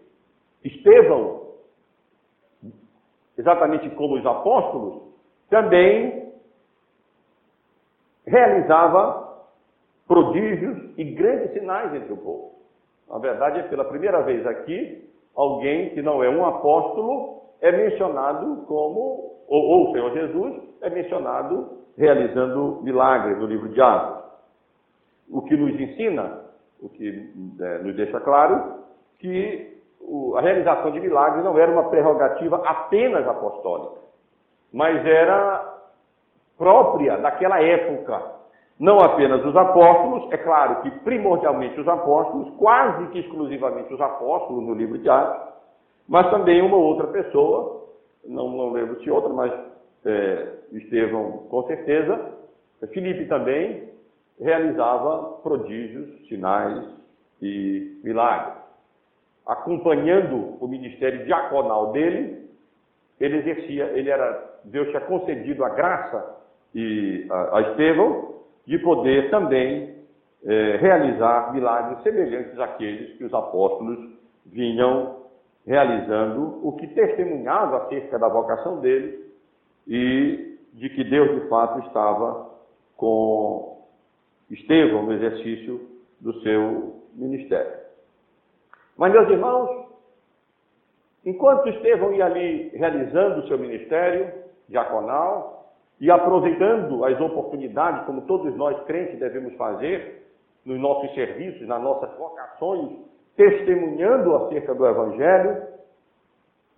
Estevão, 0.65 1.53
exatamente 3.39 3.89
como 3.91 4.17
os 4.17 4.27
apóstolos, 4.27 5.03
também 5.49 6.33
realizava 8.27 9.47
prodígios 10.09 10.99
e 10.99 11.05
grandes 11.05 11.53
sinais 11.53 11.95
entre 11.95 12.13
o 12.13 12.17
povo. 12.17 12.57
Na 13.09 13.19
verdade, 13.19 13.61
é 13.61 13.63
pela 13.63 13.85
primeira 13.85 14.23
vez 14.23 14.45
aqui, 14.45 15.09
alguém 15.37 15.91
que 15.91 16.03
não 16.03 16.23
é 16.25 16.29
um 16.29 16.45
apóstolo 16.45 17.37
é 17.61 17.73
mencionado 17.73 18.65
como, 18.67 19.37
ou, 19.49 19.63
ou 19.63 19.89
o 19.89 19.93
Senhor 19.93 20.13
Jesus 20.13 20.63
é 20.83 20.91
mencionado 20.91 21.77
realizando 21.97 22.81
milagres 22.83 23.39
no 23.39 23.47
livro 23.47 23.69
de 23.71 23.81
Atos. 23.81 24.25
O 25.31 25.43
que 25.43 25.57
nos 25.57 25.79
ensina, 25.81 26.41
o 26.81 26.89
que 26.89 27.33
é, 27.61 27.79
nos 27.79 27.97
deixa 27.97 28.21
claro, 28.21 28.85
que 29.19 29.81
o, 30.01 30.37
a 30.37 30.41
realização 30.41 30.91
de 30.91 31.01
milagres 31.01 31.45
não 31.45 31.59
era 31.59 31.73
uma 31.73 31.89
prerrogativa 31.89 32.63
apenas 32.65 33.27
apostólica, 33.27 34.01
mas 34.73 35.05
era 35.05 35.75
própria 36.57 37.17
daquela 37.17 37.63
época. 37.63 38.37
Não 38.79 38.99
apenas 39.01 39.43
os 39.45 39.57
apóstolos, 39.57 40.31
é 40.33 40.37
claro 40.37 40.83
que 40.83 40.91
primordialmente 41.01 41.81
os 41.81 41.89
apóstolos, 41.89 42.55
quase 42.59 43.07
que 43.07 43.21
exclusivamente 43.21 43.93
os 43.93 44.01
apóstolos 44.01 44.63
no 44.63 44.75
livro 44.75 44.99
de 44.99 45.09
Atos, 45.09 45.56
mas 46.09 46.31
também 46.31 46.63
uma 46.63 46.77
outra 46.77 47.07
pessoa, 47.09 47.89
não, 48.25 48.49
não 48.51 48.73
lembro 48.73 49.03
se 49.03 49.11
outra, 49.11 49.33
mas 49.33 49.53
é, 50.05 50.53
Estevão 50.73 51.47
com 51.49 51.63
certeza, 51.65 52.37
Filipe 52.93 53.27
também 53.27 53.89
realizava 54.41 55.39
prodígios, 55.43 56.27
sinais 56.29 56.85
e 57.41 57.99
milagres. 58.05 58.55
Acompanhando 59.47 60.57
o 60.61 60.69
ministério 60.69 61.25
diaconal 61.25 61.93
dele, 61.93 62.49
ele 63.21 63.39
exercia, 63.39 63.85
ele 63.95 64.11
era, 64.11 64.59
Deus 64.65 64.89
tinha 64.89 65.01
concedido 65.03 65.65
a 65.65 65.71
graça 65.71 66.37
e 66.75 67.27
a, 67.31 67.59
a 67.59 67.61
Estevão 67.63 68.35
de 68.67 68.79
poder 68.79 69.31
também 69.31 69.95
é, 70.45 70.77
realizar 70.77 71.53
milagres 71.53 72.03
semelhantes 72.03 72.59
àqueles 72.59 73.17
que 73.17 73.25
os 73.25 73.33
apóstolos 73.33 73.99
vinham 74.45 75.26
realizando, 75.67 76.61
o 76.63 76.73
que 76.73 76.87
testemunhava 76.89 77.79
acerca 77.79 78.19
da 78.19 78.29
vocação 78.29 78.81
dele 78.81 79.27
e 79.87 80.59
de 80.73 80.89
que 80.91 81.03
Deus 81.03 81.41
de 81.41 81.49
fato 81.49 81.87
estava 81.87 82.51
com 82.97 83.85
Estevão 84.51 85.03
no 85.03 85.13
exercício 85.13 85.89
do 86.21 86.41
seu 86.41 87.03
ministério. 87.15 87.73
Mas, 88.97 89.13
meus 89.13 89.29
irmãos, 89.29 89.89
enquanto 91.25 91.69
Estevão 91.69 92.13
ia 92.13 92.27
ali 92.27 92.69
realizando 92.75 93.41
o 93.41 93.49
seu 93.49 93.59
ministério 93.59 94.33
diaconal 94.69 95.75
e 96.01 96.11
aproveitando 96.11 97.05
as 97.05 97.21
oportunidades, 97.21 98.07
como 98.07 98.23
todos 98.23 98.55
nós 98.57 98.81
crentes 98.85 99.19
devemos 99.19 99.55
fazer, 99.55 100.25
nos 100.65 100.79
nossos 100.81 101.13
serviços, 101.15 101.67
nas 101.67 101.83
nossas 101.83 102.17
vocações, 102.19 102.99
testemunhando 103.37 104.35
acerca 104.37 104.75
do 104.75 104.87
Evangelho, 104.87 105.63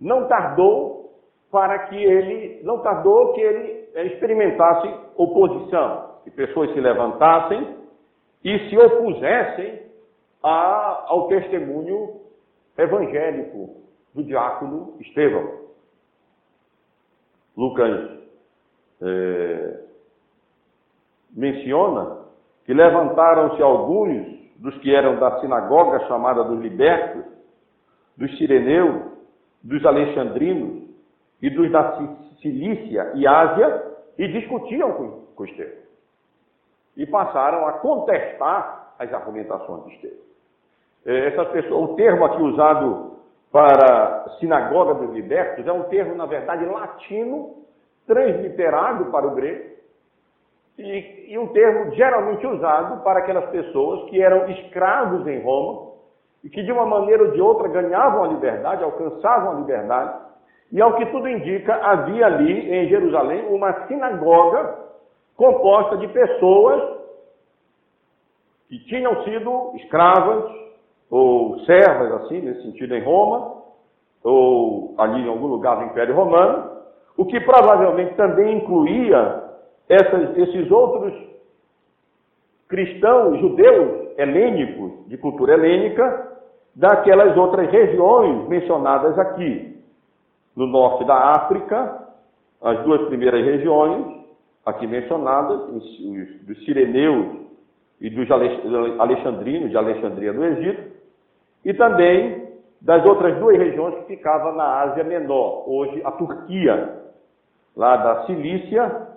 não 0.01 0.27
tardou 0.27 1.13
para 1.51 1.87
que 1.87 1.97
ele, 1.97 2.63
não 2.63 2.81
tardou 2.81 3.33
que 3.33 3.41
ele 3.41 3.89
experimentasse 3.95 4.93
oposição, 5.17 6.17
que 6.25 6.31
pessoas 6.31 6.73
se 6.73 6.81
levantassem 6.81 7.77
e 8.45 8.69
se 8.69 8.79
opusessem 8.79 9.83
a, 10.43 11.05
ao 11.09 11.29
testemunho 11.29 12.21
evangélico 12.77 13.77
do 14.15 14.23
diácono 14.23 14.97
Estevão. 15.01 15.59
Lucas 17.57 18.21
é, 19.03 19.81
menciona 21.35 22.19
que 22.65 22.73
levantaram-se 22.73 23.61
alguns 23.63 24.38
dos 24.59 24.77
que 24.79 24.95
eram 24.95 25.17
da 25.19 25.41
sinagoga 25.41 26.01
chamada 26.07 26.43
dos 26.45 26.61
libertos, 26.61 27.25
dos 28.17 28.37
sireneus, 28.37 29.03
dos 29.63 29.85
alexandrinos 29.87 30.89
e 31.41 31.49
dos 31.51 31.71
da 31.71 31.97
Cilícia 32.41 33.13
e 33.15 33.27
Ásia 33.27 33.85
e 34.19 34.29
discutiam 34.29 34.93
com, 34.93 35.11
com 35.35 35.45
Estevão. 35.45 35.89
E 36.97 37.07
passaram 37.07 37.67
a 37.69 37.75
contestar 37.75 38.95
as 38.99 39.13
argumentações 39.13 39.85
de 39.85 39.95
Estevão. 39.95 40.19
É, 41.07 41.29
essa 41.29 41.45
pessoa, 41.47 41.93
o 41.93 41.95
termo 41.95 42.25
aqui 42.25 42.43
usado 42.43 43.19
para 43.53 44.37
sinagoga 44.41 44.95
dos 44.95 45.15
libertos 45.15 45.67
é 45.67 45.73
um 45.73 45.85
termo, 45.85 46.15
na 46.17 46.27
verdade, 46.27 46.65
latino, 46.65 47.55
transliterado 48.07 49.07
para 49.07 49.27
o 49.27 49.35
grego, 49.35 49.78
e, 50.79 51.33
e 51.33 51.39
um 51.39 51.49
termo 51.49 51.91
geralmente 51.93 52.47
usado 52.47 53.03
para 53.03 53.19
aquelas 53.19 53.51
pessoas 53.51 54.09
que 54.09 54.23
eram 54.23 54.49
escravos 54.49 55.27
em 55.27 55.43
Roma 55.43 55.89
e 56.45 56.49
que 56.49 56.63
de 56.63 56.71
uma 56.71 56.87
maneira 56.87 57.25
ou 57.25 57.33
de 57.33 57.41
outra 57.41 57.69
ganhavam 57.69 58.23
a 58.23 58.29
liberdade, 58.29 58.85
alcançavam 58.85 59.53
a 59.53 59.55
liberdade, 59.57 60.29
e 60.71 60.81
ao 60.81 60.95
que 60.95 61.07
tudo 61.07 61.29
indica, 61.29 61.75
havia 61.75 62.27
ali 62.27 62.71
em 62.71 62.89
Jerusalém 62.89 63.47
uma 63.49 63.87
sinagoga 63.87 64.87
composta 65.37 65.97
de 65.97 66.07
pessoas 66.09 66.99
que 68.69 68.79
tinham 68.85 69.25
sido 69.25 69.73
escravas, 69.77 70.45
ou 71.11 71.59
servas, 71.61 72.13
assim, 72.23 72.41
nesse 72.41 72.63
sentido, 72.63 72.95
em 72.95 73.03
Roma, 73.03 73.63
ou 74.23 74.95
ali 74.99 75.23
em 75.23 75.29
algum 75.29 75.47
lugar 75.47 75.79
do 75.79 75.85
Império 75.85 76.15
Romano, 76.15 76.71
o 77.17 77.25
que 77.25 77.41
provavelmente 77.41 78.15
também 78.15 78.59
incluía 78.59 79.48
essas, 79.89 80.37
esses 80.37 80.71
outros 80.71 81.15
cristãos, 82.69 83.41
judeus, 83.41 84.19
helênicos, 84.19 85.09
de 85.09 85.17
cultura 85.17 85.55
helênica, 85.55 86.29
daquelas 86.75 87.37
outras 87.37 87.71
regiões 87.71 88.47
mencionadas 88.49 89.19
aqui, 89.19 89.77
no 90.55 90.67
norte 90.67 91.05
da 91.05 91.15
África, 91.33 92.09
as 92.61 92.83
duas 92.83 93.09
primeiras 93.09 93.45
regiões 93.45 94.19
aqui 94.67 94.87
mencionadas, 94.87 95.61
os, 95.71 96.47
dos 96.47 96.65
sireneus 96.65 97.39
e 98.01 98.11
dos 98.11 98.29
alexandrinos, 98.31 99.71
de 99.71 99.77
Alexandria 99.77 100.33
do 100.33 100.45
Egito, 100.45 100.93
e 101.65 101.73
também 101.75 102.49
das 102.81 103.05
outras 103.09 103.37
duas 103.39 103.57
regiões 103.57 103.95
que 103.97 104.17
ficavam 104.17 104.55
na 104.55 104.83
Ásia 104.83 105.05
Menor, 105.05 105.69
hoje 105.69 106.01
a 106.05 106.13
Turquia, 106.13 106.97
lá 107.77 107.97
da 107.97 108.27
Cilícia, 108.27 109.09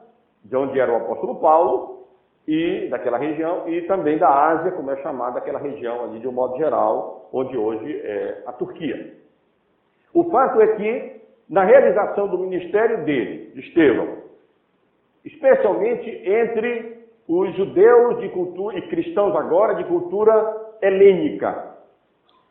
de 0.44 0.56
onde 0.56 0.80
era 0.80 0.92
o 0.92 0.98
apóstolo 0.98 1.36
Paulo, 1.36 2.02
e 2.48 2.88
daquela 2.90 3.18
região, 3.18 3.70
e 3.70 3.82
também 3.84 4.18
da 4.18 4.28
Ásia, 4.28 4.72
como 4.72 4.92
é 4.92 4.98
chamada 4.98 5.38
aquela 5.38 5.60
região 5.60 6.06
ali 6.06 6.20
de 6.20 6.28
um 6.28 6.32
modo 6.32 6.58
geral, 6.58 7.30
onde 7.32 7.56
hoje 7.56 8.02
é 8.04 8.44
a 8.46 8.52
Turquia. 8.52 9.14
O 10.14 10.30
fato 10.32 10.60
é 10.60 10.68
que, 10.76 11.22
na 11.50 11.64
realização 11.64 12.28
do 12.28 12.40
ministério 12.40 13.06
dele, 13.06 13.52
de 13.54 13.62
Estevão, 13.62 14.18
especialmente 15.24 16.10
entre 16.28 17.06
os 17.28 17.56
judeus 17.56 18.20
de 18.20 18.30
cultura 18.30 18.78
e 18.78 18.88
cristãos 18.90 19.36
agora 19.36 19.76
de 19.76 19.86
cultura 19.86 20.74
helênica, 20.82 21.78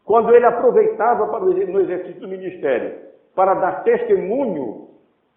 quando 0.05 0.35
ele 0.35 0.47
aproveitava 0.47 1.27
para, 1.27 1.41
no 1.45 1.81
exercício 1.81 2.21
do 2.21 2.29
ministério 2.29 2.99
para 3.35 3.55
dar 3.55 3.85
testemunho, 3.85 4.89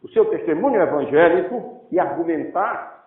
o 0.02 0.10
seu 0.10 0.26
testemunho 0.26 0.82
evangélico 0.82 1.83
e 1.94 2.00
argumentar 2.00 3.06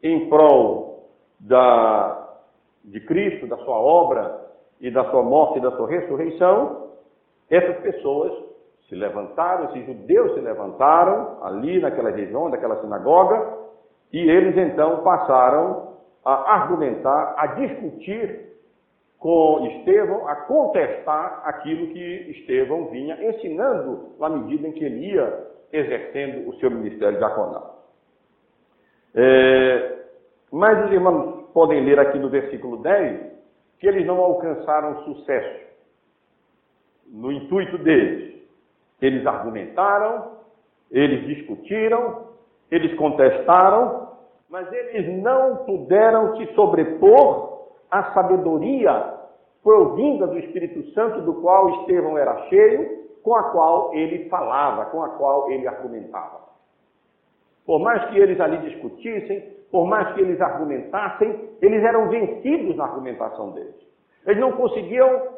em 0.00 0.28
prol 0.28 1.08
da, 1.40 2.36
de 2.84 3.00
Cristo, 3.00 3.48
da 3.48 3.56
sua 3.58 3.74
obra 3.74 4.46
e 4.80 4.92
da 4.92 5.10
sua 5.10 5.24
morte 5.24 5.58
e 5.58 5.60
da 5.60 5.72
sua 5.72 5.88
ressurreição, 5.88 6.90
essas 7.50 7.78
pessoas 7.78 8.32
se 8.88 8.94
levantaram, 8.94 9.64
esses 9.70 9.86
judeus 9.86 10.34
se 10.34 10.40
levantaram 10.40 11.42
ali 11.42 11.80
naquela 11.80 12.10
região, 12.10 12.48
daquela 12.48 12.80
sinagoga, 12.80 13.58
e 14.12 14.18
eles 14.18 14.56
então 14.56 15.02
passaram 15.02 15.94
a 16.24 16.54
argumentar, 16.54 17.34
a 17.36 17.46
discutir 17.48 18.46
com 19.18 19.66
Estevão 19.66 20.28
a 20.28 20.36
contestar 20.36 21.42
aquilo 21.44 21.88
que 21.88 22.30
Estevão 22.30 22.86
vinha 22.86 23.18
ensinando 23.30 24.10
na 24.20 24.28
medida 24.28 24.68
em 24.68 24.72
que 24.72 24.84
ele 24.84 25.12
ia 25.12 25.48
exercendo 25.72 26.48
o 26.48 26.54
seu 26.60 26.70
ministério 26.70 27.18
diaconal. 27.18 27.77
É, 29.14 29.98
mas 30.52 30.86
os 30.86 30.92
irmãos 30.92 31.50
podem 31.52 31.84
ler 31.84 31.98
aqui 31.98 32.18
no 32.18 32.28
versículo 32.28 32.78
10 32.78 33.28
que 33.78 33.86
eles 33.86 34.06
não 34.06 34.18
alcançaram 34.18 35.04
sucesso 35.04 35.68
no 37.06 37.32
intuito 37.32 37.78
deles. 37.78 38.42
Eles 39.00 39.24
argumentaram, 39.26 40.32
eles 40.90 41.26
discutiram, 41.26 42.28
eles 42.70 42.94
contestaram, 42.96 44.08
mas 44.48 44.70
eles 44.72 45.22
não 45.22 45.64
puderam 45.64 46.36
se 46.36 46.46
sobrepor 46.54 47.68
a 47.90 48.12
sabedoria 48.12 49.14
provinda 49.62 50.26
do 50.26 50.38
Espírito 50.38 50.82
Santo, 50.92 51.22
do 51.22 51.34
qual 51.34 51.70
Estevão 51.80 52.16
era 52.16 52.48
cheio, 52.48 53.06
com 53.22 53.34
a 53.34 53.50
qual 53.50 53.94
ele 53.94 54.28
falava, 54.28 54.86
com 54.86 55.02
a 55.02 55.10
qual 55.10 55.50
ele 55.50 55.66
argumentava. 55.66 56.47
Por 57.68 57.80
mais 57.80 58.02
que 58.06 58.18
eles 58.18 58.40
ali 58.40 58.56
discutissem, 58.66 59.44
por 59.70 59.86
mais 59.86 60.14
que 60.14 60.22
eles 60.22 60.40
argumentassem, 60.40 61.50
eles 61.60 61.84
eram 61.84 62.08
vencidos 62.08 62.74
na 62.74 62.84
argumentação 62.84 63.50
deles. 63.50 63.76
Eles 64.26 64.40
não 64.40 64.52
conseguiam 64.52 65.34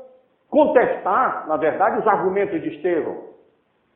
contestar, 0.49 1.49
na 1.49 1.57
verdade, 1.57 1.99
os 1.99 2.07
argumentos 2.07 2.63
de 2.63 2.69
Estevão. 2.69 3.17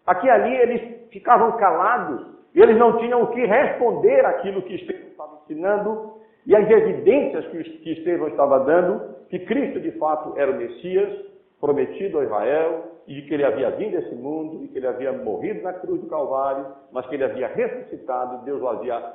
Aqui 0.05 0.27
e 0.27 0.31
ali 0.31 0.53
eles 0.53 1.09
ficavam 1.11 1.53
calados, 1.53 2.27
e 2.53 2.61
eles 2.61 2.77
não 2.77 2.99
tinham 2.99 3.23
o 3.23 3.29
que 3.29 3.47
responder 3.47 4.27
àquilo 4.27 4.62
que 4.62 4.75
Estevão 4.75 5.11
estava 5.11 5.38
ensinando, 5.44 6.14
e 6.44 6.57
as 6.57 6.68
evidências 6.68 7.47
que 7.47 7.92
Estevão 7.92 8.27
estava 8.27 8.64
dando 8.64 9.14
que 9.31 9.38
Cristo 9.38 9.79
de 9.79 9.92
fato 9.92 10.37
era 10.37 10.51
o 10.51 10.57
Messias 10.57 11.25
prometido 11.61 12.18
a 12.18 12.25
Israel 12.25 12.94
e 13.07 13.14
de 13.14 13.23
que 13.23 13.35
ele 13.35 13.45
havia 13.45 13.71
vindo 13.71 13.97
a 13.97 14.01
esse 14.01 14.14
mundo 14.14 14.64
e 14.64 14.69
que 14.69 14.79
ele 14.79 14.87
havia 14.87 15.12
morrido 15.12 15.62
na 15.62 15.73
cruz 15.73 16.01
do 16.01 16.09
Calvário, 16.09 16.67
mas 16.90 17.07
que 17.07 17.14
ele 17.14 17.25
havia 17.25 17.49
ressuscitado 17.49 18.43
e 18.43 18.45
Deus 18.45 18.62
o 18.62 18.69
havia 18.69 19.12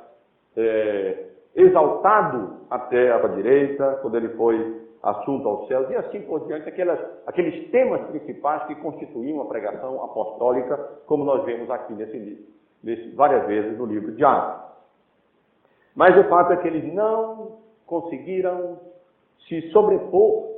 é, 0.55 1.25
exaltado 1.55 2.57
até 2.69 3.11
a 3.11 3.27
direita, 3.27 3.99
quando 4.01 4.15
ele 4.15 4.29
foi 4.29 4.79
assunto 5.01 5.47
aos 5.47 5.67
céus, 5.67 5.89
e 5.89 5.95
assim 5.95 6.21
por 6.21 6.45
diante, 6.45 6.67
aquelas, 6.67 6.99
aqueles 7.25 7.69
temas 7.71 8.01
principais 8.07 8.63
que 8.65 8.75
constituíam 8.75 9.41
a 9.41 9.45
pregação 9.45 10.03
apostólica, 10.03 10.77
como 11.05 11.23
nós 11.23 11.43
vemos 11.45 11.69
aqui 11.69 11.93
nesse 11.93 12.17
livro, 12.17 12.43
nesse, 12.83 13.09
várias 13.15 13.47
vezes 13.47 13.77
no 13.77 13.85
livro 13.85 14.11
de 14.11 14.23
Atos. 14.23 14.69
Mas 15.95 16.17
o 16.17 16.29
fato 16.29 16.53
é 16.53 16.57
que 16.57 16.67
eles 16.67 16.93
não 16.93 17.59
conseguiram 17.85 18.77
se 19.47 19.61
sobrepor 19.71 20.49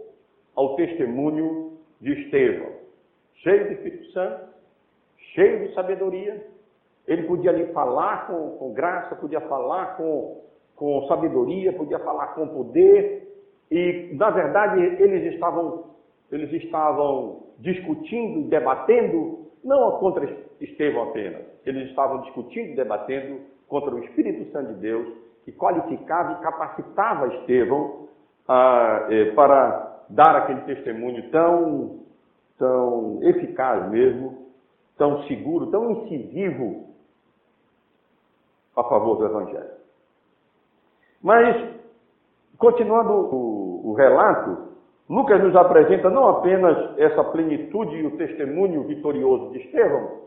ao 0.56 0.76
testemunho 0.76 1.78
de 2.02 2.12
Estevão, 2.14 2.81
cheio 3.38 3.68
de 3.68 3.74
Espírito 3.74 4.06
Santo, 4.12 4.46
cheio 5.34 5.68
de 5.68 5.74
sabedoria. 5.74 6.46
Ele 7.08 7.24
podia 7.24 7.52
ali 7.52 7.66
falar 7.74 8.28
com, 8.28 8.58
com 8.58 8.74
graça, 8.74 9.16
podia 9.16 9.42
falar 9.42 9.98
com, 9.98 10.42
com 10.76 11.08
sabedoria, 11.08 11.74
podia 11.74 12.00
falar 12.00 12.28
com 12.28 12.48
poder, 12.48 13.28
E, 13.72 14.12
na 14.14 14.30
verdade, 14.30 14.82
eles 14.82 15.34
estavam, 15.34 15.86
eles 16.32 16.52
estavam 16.64 17.44
discutindo, 17.60 18.50
debatendo, 18.50 19.48
não 19.64 19.98
contra 20.00 20.26
Estevão 20.60 21.04
apenas, 21.04 21.42
eles 21.66 21.90
estavam 21.90 22.22
discutindo, 22.22 22.76
debatendo 22.76 23.40
contra 23.68 23.96
o 23.96 24.04
Espírito 24.04 24.52
Santo 24.52 24.74
de 24.74 24.82
Deus, 24.82 25.08
que 25.46 25.52
qualificava 25.54 26.34
e 26.34 26.44
capacitava 26.44 27.28
Estevão 27.36 28.08
ah, 28.48 29.08
eh, 29.10 29.32
para 29.32 30.06
dar 30.10 30.36
aquele 30.36 30.62
testemunho 30.62 31.32
tão, 31.32 32.01
tão 32.62 33.18
eficaz 33.24 33.90
mesmo, 33.90 34.46
tão 34.96 35.24
seguro, 35.24 35.72
tão 35.72 35.90
incisivo 35.90 36.86
a 38.78 38.84
favor 38.84 39.18
do 39.18 39.26
Evangelho. 39.26 39.72
Mas, 41.24 41.74
continuando 42.60 43.12
o, 43.12 43.90
o 43.90 43.94
relato, 43.94 44.70
Lucas 45.10 45.44
nos 45.44 45.56
apresenta 45.56 46.08
não 46.12 46.30
apenas 46.30 47.00
essa 47.00 47.24
plenitude 47.24 47.96
e 47.96 48.06
o 48.06 48.16
testemunho 48.16 48.84
vitorioso 48.84 49.50
de 49.52 49.58
Estevão, 49.66 50.22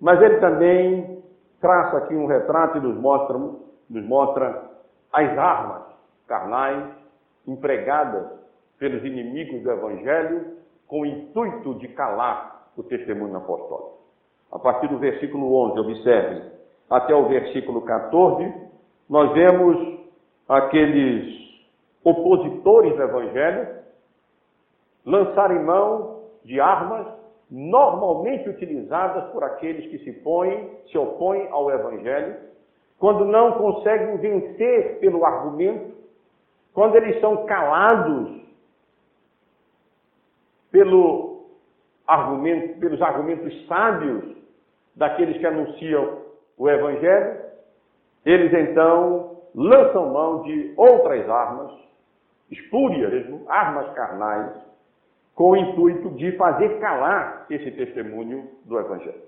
mas 0.00 0.22
ele 0.22 0.38
também 0.38 1.22
traça 1.60 1.96
aqui 1.96 2.14
um 2.14 2.26
retrato 2.26 2.78
e 2.78 2.80
nos 2.82 2.96
mostra, 2.96 3.36
nos 3.36 4.06
mostra 4.06 4.70
as 5.12 5.36
armas 5.36 5.82
carnais 6.28 6.84
empregadas 7.48 8.26
pelos 8.78 9.04
inimigos 9.04 9.62
do 9.62 9.70
Evangelho 9.72 10.63
com 10.86 11.00
o 11.00 11.06
intuito 11.06 11.74
de 11.74 11.88
calar 11.88 12.68
o 12.76 12.82
testemunho 12.82 13.36
apostólico. 13.36 13.98
A 14.52 14.58
partir 14.58 14.88
do 14.88 14.98
versículo 14.98 15.54
11, 15.70 15.80
observe, 15.80 16.42
até 16.88 17.14
o 17.14 17.26
versículo 17.28 17.82
14, 17.82 18.52
nós 19.08 19.32
vemos 19.32 19.98
aqueles 20.48 21.44
opositores 22.04 22.94
do 22.94 23.02
Evangelho 23.02 23.68
lançarem 25.04 25.62
mão 25.62 26.22
de 26.44 26.60
armas 26.60 27.06
normalmente 27.50 28.48
utilizadas 28.48 29.30
por 29.30 29.44
aqueles 29.44 29.90
que 29.90 29.98
se 29.98 30.12
põem, 30.20 30.70
se 30.90 30.98
opõem 30.98 31.48
ao 31.50 31.70
Evangelho, 31.70 32.36
quando 32.98 33.24
não 33.24 33.52
conseguem 33.52 34.16
vencer 34.18 34.98
pelo 34.98 35.24
argumento, 35.24 35.94
quando 36.72 36.96
eles 36.96 37.20
são 37.20 37.44
calados 37.44 38.43
pelo 40.74 41.44
argumento, 42.04 42.80
pelos 42.80 43.00
argumentos 43.00 43.64
sábios 43.68 44.24
daqueles 44.96 45.38
que 45.38 45.46
anunciam 45.46 46.18
o 46.58 46.68
Evangelho, 46.68 47.42
eles 48.26 48.52
então 48.52 49.36
lançam 49.54 50.12
mão 50.12 50.42
de 50.42 50.74
outras 50.76 51.30
armas, 51.30 51.70
espúrias 52.50 53.24
armas 53.46 53.88
carnais, 53.94 54.50
com 55.36 55.50
o 55.50 55.56
intuito 55.56 56.10
de 56.10 56.32
fazer 56.32 56.80
calar 56.80 57.46
esse 57.48 57.70
testemunho 57.70 58.50
do 58.64 58.76
Evangelho. 58.76 59.22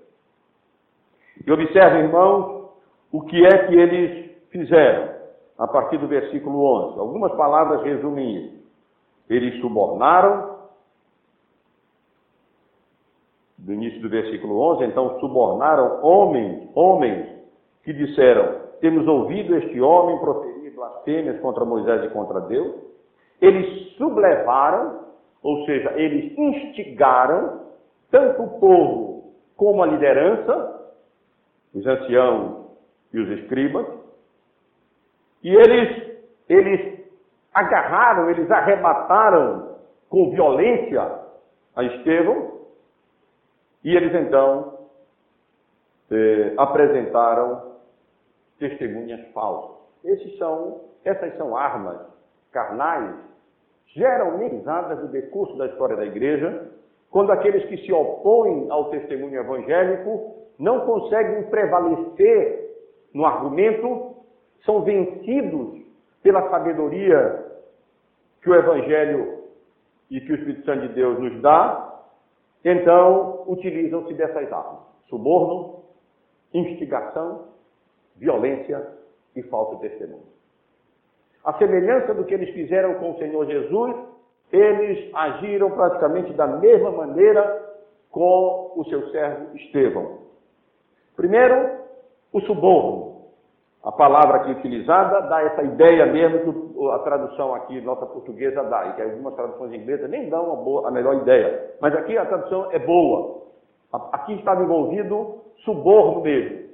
E 1.45 1.49
observe, 1.49 1.99
irmãos, 1.99 2.71
o 3.09 3.21
que 3.21 3.45
é 3.45 3.67
que 3.67 3.73
eles 3.73 4.35
fizeram, 4.49 5.15
a 5.57 5.65
partir 5.65 5.97
do 5.97 6.09
versículo 6.09 6.89
11. 6.89 6.99
Algumas 6.99 7.31
palavras 7.35 7.83
resumem 7.83 8.35
isso. 8.35 8.67
Eles 9.29 9.61
subornaram, 9.61 10.56
do 13.67 13.73
início 13.73 14.01
do 14.01 14.09
versículo 14.09 14.59
11, 14.75 14.85
então 14.85 15.19
subornaram 15.19 16.03
homens, 16.03 16.67
homens 16.73 17.27
que 17.83 17.93
disseram: 17.93 18.61
Temos 18.81 19.07
ouvido 19.07 19.55
este 19.57 19.79
homem 19.79 20.17
proferir 20.17 20.73
blasfêmias 20.73 21.39
contra 21.41 21.63
Moisés 21.63 22.03
e 22.05 22.09
contra 22.09 22.41
Deus. 22.41 22.73
Eles 23.39 23.95
sublevaram 23.97 25.05
ou 25.47 25.65
seja, 25.65 25.93
eles 25.95 26.37
instigaram 26.37 27.61
tanto 28.11 28.43
o 28.43 28.59
povo 28.59 29.33
como 29.55 29.83
a 29.83 29.87
liderança, 29.87 30.91
os 31.73 31.85
anciãos 31.85 32.67
e 33.13 33.19
os 33.19 33.29
escribas, 33.39 33.85
e 35.43 35.55
eles, 35.55 36.19
eles 36.49 36.99
agarraram, 37.53 38.29
eles 38.29 38.49
arrebataram 38.49 39.77
com 40.09 40.31
violência 40.31 41.21
a 41.75 41.83
Estevão, 41.83 42.56
e 43.83 43.95
eles 43.95 44.13
então 44.13 44.79
eh, 46.11 46.53
apresentaram 46.57 47.73
testemunhas 48.59 49.25
falsas. 49.33 49.77
Esses 50.03 50.37
são, 50.37 50.81
essas 51.03 51.35
são 51.37 51.55
armas 51.55 51.99
carnais 52.51 53.15
geralmente 53.87 54.55
usadas 54.55 54.99
no 54.99 55.07
decurso 55.07 55.57
da 55.57 55.67
história 55.67 55.95
da 55.95 56.05
igreja, 56.05 56.69
quando 57.09 57.31
aqueles 57.31 57.65
que 57.65 57.77
se 57.77 57.91
opõem 57.91 58.69
ao 58.69 58.89
testemunho 58.89 59.39
evangélico 59.39 60.35
não 60.59 60.85
conseguem 60.85 61.43
prevalecer 61.49 62.67
no 63.13 63.25
argumento, 63.25 64.15
são 64.65 64.83
vencidos 64.83 65.81
pela 66.21 66.49
sabedoria 66.49 67.45
que 68.41 68.49
o 68.49 68.55
Evangelho 68.55 69.43
e 70.09 70.19
que 70.21 70.31
o 70.31 70.35
Espírito 70.35 70.65
Santo 70.65 70.87
de 70.87 70.93
Deus 70.93 71.19
nos 71.19 71.41
dá, 71.41 71.86
então 72.63 73.43
utilizam-se 73.47 74.13
dessas 74.13 74.51
armas: 74.51 74.81
suborno, 75.09 75.83
instigação, 76.53 77.45
violência 78.15 78.85
e 79.35 79.43
falso 79.43 79.79
testemunho. 79.79 80.37
A 81.43 81.53
semelhança 81.53 82.13
do 82.13 82.25
que 82.25 82.33
eles 82.33 82.49
fizeram 82.53 82.95
com 82.95 83.11
o 83.11 83.17
Senhor 83.17 83.45
Jesus, 83.45 83.95
eles 84.51 85.13
agiram 85.13 85.71
praticamente 85.71 86.33
da 86.33 86.47
mesma 86.47 86.91
maneira 86.91 87.65
com 88.11 88.73
o 88.75 88.83
seu 88.85 89.09
servo 89.11 89.55
Estevão. 89.55 90.19
Primeiro, 91.15 91.77
o 92.33 92.41
suborno. 92.41 93.06
A 93.87 93.91
palavra 93.93 94.39
aqui 94.39 94.51
utilizada 94.51 95.21
dá 95.29 95.41
essa 95.43 95.63
ideia 95.63 96.05
mesmo 96.07 96.73
que 96.73 96.91
a 96.91 96.99
tradução 96.99 97.55
aqui, 97.55 97.79
nossa 97.79 98.05
portuguesa, 98.05 98.61
dá, 98.63 98.85
e 98.85 98.93
que 98.93 99.01
algumas 99.01 99.33
traduções 99.33 99.73
inglesas 99.73 100.09
nem 100.09 100.29
dão 100.29 100.57
boa, 100.57 100.89
a 100.89 100.91
melhor 100.91 101.15
ideia. 101.15 101.71
Mas 101.79 101.95
aqui 101.95 102.17
a 102.17 102.25
tradução 102.25 102.69
é 102.73 102.79
boa. 102.79 103.43
Aqui 104.11 104.33
estava 104.33 104.61
envolvido 104.61 105.35
suborno 105.63 106.21
mesmo. 106.21 106.67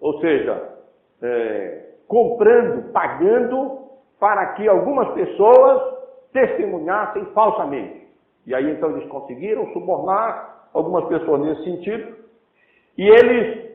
Ou 0.00 0.18
seja, 0.20 0.78
é, 1.20 1.84
comprando, 2.08 2.92
pagando 2.92 3.80
para 4.18 4.54
que 4.54 4.66
algumas 4.66 5.12
pessoas 5.12 5.98
testemunhassem 6.32 7.26
falsamente. 7.34 8.08
E 8.46 8.54
aí 8.54 8.70
então 8.70 8.92
eles 8.92 9.06
conseguiram 9.10 9.70
subornar 9.74 10.70
algumas 10.72 11.04
pessoas 11.08 11.42
nesse 11.42 11.64
sentido, 11.64 12.16
e 12.96 13.06
eles 13.06 13.67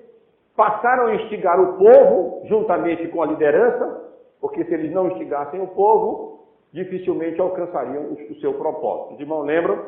passaram 0.55 1.07
a 1.07 1.15
instigar 1.15 1.59
o 1.59 1.77
povo 1.77 2.45
juntamente 2.47 3.07
com 3.07 3.21
a 3.23 3.25
liderança, 3.25 4.11
porque 4.39 4.63
se 4.65 4.73
eles 4.73 4.91
não 4.91 5.07
instigassem 5.07 5.61
o 5.61 5.67
povo, 5.67 6.45
dificilmente 6.71 7.39
alcançariam 7.39 8.03
o 8.11 8.35
seu 8.35 8.53
propósito. 8.53 9.13
Os 9.13 9.19
irmãos 9.19 9.45
lembram 9.45 9.79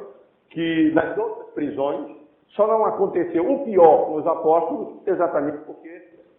que 0.50 0.92
nas 0.94 1.18
outras 1.18 1.50
prisões 1.50 2.16
só 2.50 2.68
não 2.68 2.86
aconteceu 2.86 3.52
o 3.52 3.66
pior 3.66 4.06
com 4.06 4.16
os 4.16 4.28
apóstolos, 4.28 5.06
exatamente 5.06 5.58
porque 5.66 5.90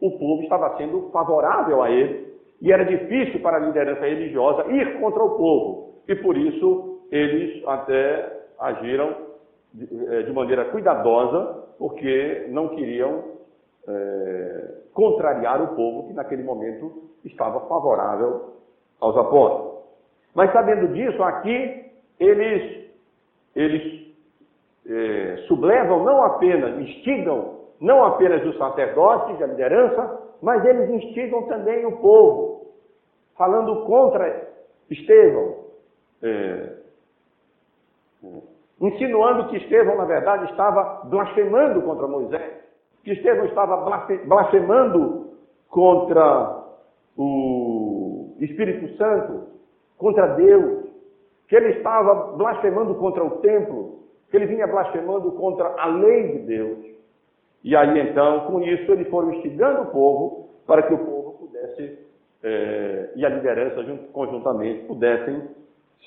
o 0.01 0.11
povo 0.19 0.43
estava 0.43 0.77
sendo 0.77 1.11
favorável 1.11 1.83
a 1.83 1.91
eles 1.91 2.27
e 2.61 2.73
era 2.73 2.85
difícil 2.85 3.41
para 3.41 3.57
a 3.57 3.61
liderança 3.61 4.01
religiosa 4.01 4.67
ir 4.71 4.99
contra 5.01 5.23
o 5.23 5.37
povo. 5.37 5.95
E 6.09 6.15
por 6.15 6.37
isso 6.37 7.01
eles 7.11 7.62
até 7.67 8.45
agiram 8.59 9.15
de, 9.75 9.85
eh, 9.85 10.23
de 10.23 10.33
maneira 10.33 10.65
cuidadosa, 10.67 11.65
porque 11.79 12.47
não 12.49 12.69
queriam 12.69 13.36
é, 13.88 14.75
contrariar 14.92 15.62
o 15.62 15.77
povo 15.77 16.09
que 16.09 16.14
naquele 16.14 16.42
momento 16.42 17.11
estava 17.25 17.61
favorável 17.68 18.55
aos 19.01 19.16
apóstolos. 19.16 19.77
Mas 20.35 20.53
sabendo 20.53 20.88
disso, 20.88 21.22
aqui 21.22 21.90
eles, 22.18 22.90
eles 23.55 24.14
é, 24.87 25.37
sublevam 25.49 26.05
não 26.05 26.22
apenas, 26.22 26.79
instigam 26.81 27.57
não 27.81 28.05
apenas 28.05 28.44
os 28.46 28.57
sacerdotes, 28.57 29.40
a 29.42 29.46
liderança, 29.46 30.22
mas 30.40 30.64
eles 30.64 30.90
instigam 30.90 31.42
também 31.44 31.85
o 31.85 31.96
povo, 31.99 32.66
falando 33.37 33.85
contra 33.85 34.49
Estevão, 34.90 35.57
é, 36.22 36.72
insinuando 38.81 39.49
que 39.49 39.57
Estevão, 39.57 39.96
na 39.96 40.05
verdade, 40.05 40.51
estava 40.51 41.03
blasfemando 41.05 41.83
contra 41.83 42.07
Moisés, 42.07 42.56
que 43.07 43.12
Estevão 43.12 43.47
estava 43.47 43.77
blasfemando 44.25 45.31
contra 45.69 46.64
o 47.16 48.35
Espírito 48.40 48.97
Santo, 48.97 49.45
contra 49.97 50.35
Deus, 50.35 50.88
que 51.47 51.55
ele 51.55 51.77
estava 51.77 52.37
blasfemando 52.37 52.97
contra 52.97 53.23
o 53.25 53.38
templo, 53.38 54.01
que 54.29 54.37
ele 54.37 54.47
vinha 54.47 54.66
blasfemando 54.66 55.31
contra 55.33 55.69
a 55.81 55.87
lei 55.87 56.33
de 56.33 56.38
Deus. 56.47 56.79
E 57.62 57.77
aí 57.77 58.11
então, 58.11 58.40
com 58.47 58.61
isso, 58.61 58.90
eles 58.90 59.09
foram 59.09 59.35
instigando 59.35 59.83
o 59.83 59.92
povo 59.92 60.49
para 60.66 60.83
que 60.83 60.92
o 60.92 60.99
povo 60.99 61.47
pudesse, 61.47 62.01
é, 62.42 63.12
e 63.14 63.25
a 63.25 63.29
liderança 63.29 63.85
conjuntamente, 64.12 64.85
pudessem 64.85 65.49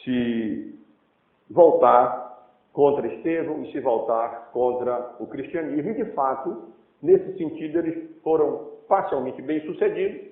se 0.03 0.77
voltar 1.49 2.43
contra 2.73 3.07
Estevão 3.07 3.63
e 3.63 3.71
se 3.71 3.79
voltar 3.79 4.49
contra 4.51 5.15
o 5.17 5.27
cristianismo. 5.27 5.91
E, 5.91 5.93
de 5.93 6.11
fato, 6.11 6.77
nesse 7.01 7.37
sentido, 7.37 7.79
eles 7.79 8.21
foram 8.21 8.69
parcialmente 8.87 9.41
bem-sucedidos. 9.41 10.29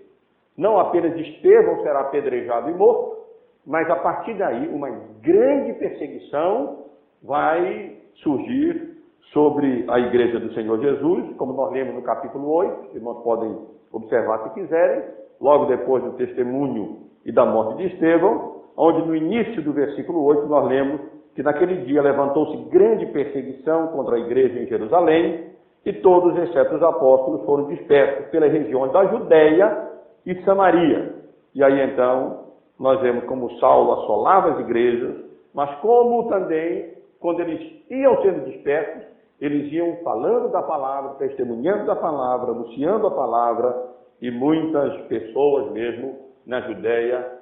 Não 0.58 0.80
apenas 0.80 1.16
Estevão 1.16 1.82
será 1.84 2.02
apedrejado 2.02 2.70
e 2.70 2.74
morto, 2.74 3.18
mas 3.66 3.90
a 3.90 3.96
partir 3.98 4.34
daí 4.36 4.68
uma 4.70 4.90
grande 5.22 5.74
perseguição 5.74 6.86
vai 7.22 7.98
surgir 8.16 8.98
sobre 9.34 9.86
a 9.88 10.00
igreja 10.00 10.40
do 10.40 10.54
Senhor 10.54 10.80
Jesus, 10.80 11.36
como 11.38 11.54
nós 11.54 11.72
lemos 11.72 11.94
no 11.94 12.02
capítulo 12.02 12.50
8, 12.50 12.96
irmãos 12.96 13.22
podem 13.24 13.58
observar 13.92 14.44
se 14.44 14.54
quiserem, 14.54 15.04
logo 15.40 15.66
depois 15.66 16.04
do 16.04 16.14
testemunho 16.14 17.08
e 17.26 17.32
da 17.32 17.46
morte 17.46 17.78
de 17.78 17.94
Estevão, 17.94 18.62
onde 18.76 19.06
no 19.06 19.16
início 19.16 19.62
do 19.62 19.74
versículo 19.74 20.24
8 20.24 20.48
nós 20.48 20.68
lemos 20.68 21.02
que 21.36 21.44
naquele 21.44 21.86
dia 21.86 22.02
levantou-se 22.02 22.58
grande 22.70 23.06
perseguição 23.08 23.88
contra 23.90 24.16
a 24.16 24.20
igreja 24.20 24.60
em 24.60 24.68
Jerusalém, 24.68 25.52
e 25.86 25.94
todos, 25.94 26.38
exceto 26.38 26.76
os 26.76 26.84
apóstolos, 26.84 27.46
foram 27.46 27.68
dispersos 27.68 28.26
pelas 28.28 28.52
regiões 28.52 28.92
da 28.92 29.06
Judéia 29.06 29.90
e 30.26 30.36
Samaria. 30.44 31.16
E 31.56 31.64
aí 31.64 31.82
então 31.82 32.46
nós 32.80 33.00
vemos 33.02 33.24
como 33.26 33.58
Saulo 33.60 33.94
assolava 33.94 34.52
as 34.52 34.60
igrejas, 34.60 35.16
mas 35.54 35.74
como 35.80 36.28
também, 36.28 36.94
quando 37.20 37.40
eles 37.40 37.84
iam 37.90 38.22
sendo 38.22 38.46
dispersos, 38.46 39.04
eles 39.40 39.72
iam 39.72 39.98
falando 40.04 40.52
da 40.52 40.62
palavra, 40.62 41.16
testemunhando 41.16 41.86
da 41.86 41.96
palavra, 41.96 42.52
anunciando 42.52 43.08
a 43.08 43.12
palavra, 43.12 43.88
e 44.22 44.32
muitas 44.32 45.00
pessoas 45.04 45.72
mesmo 45.72 46.16
na 46.46 46.62
Judéia 46.62 47.38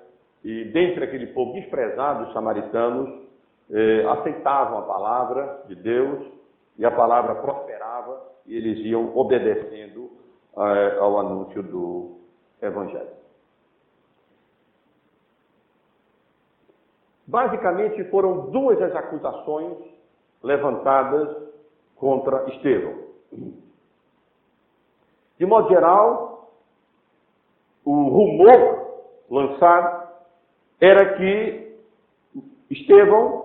e 0.46 0.66
dentre 0.66 1.04
aquele 1.04 1.28
povo 1.28 1.54
desprezado, 1.54 2.26
os 2.26 2.34
samaritanos, 2.34 3.10
eh, 3.72 4.06
aceitavam 4.08 4.78
a 4.78 4.82
palavra 4.84 5.64
de 5.68 5.74
Deus 5.74 6.20
e 6.78 6.86
a 6.86 6.92
palavra 6.92 7.36
prosperava 7.36 8.22
e 8.46 8.56
eles 8.56 8.80
iam 8.86 9.16
obedecendo 9.18 10.12
eh, 10.58 10.98
ao 11.00 11.20
anúncio 11.20 11.64
do 11.64 12.20
Evangelho. 12.62 13.16
Basicamente 17.28 18.04
foram 18.06 18.52
duas 18.52 18.80
as 18.82 18.96
acusações 18.96 19.78
levantadas 20.44 21.36
contra 21.96 22.48
Estevão. 22.50 23.06
De 25.38 25.46
modo 25.46 25.68
geral, 25.70 26.52
o 27.84 28.10
rumor 28.10 29.04
lançado 29.30 30.08
era 30.80 31.16
que 31.16 31.78
Estevão 32.70 33.45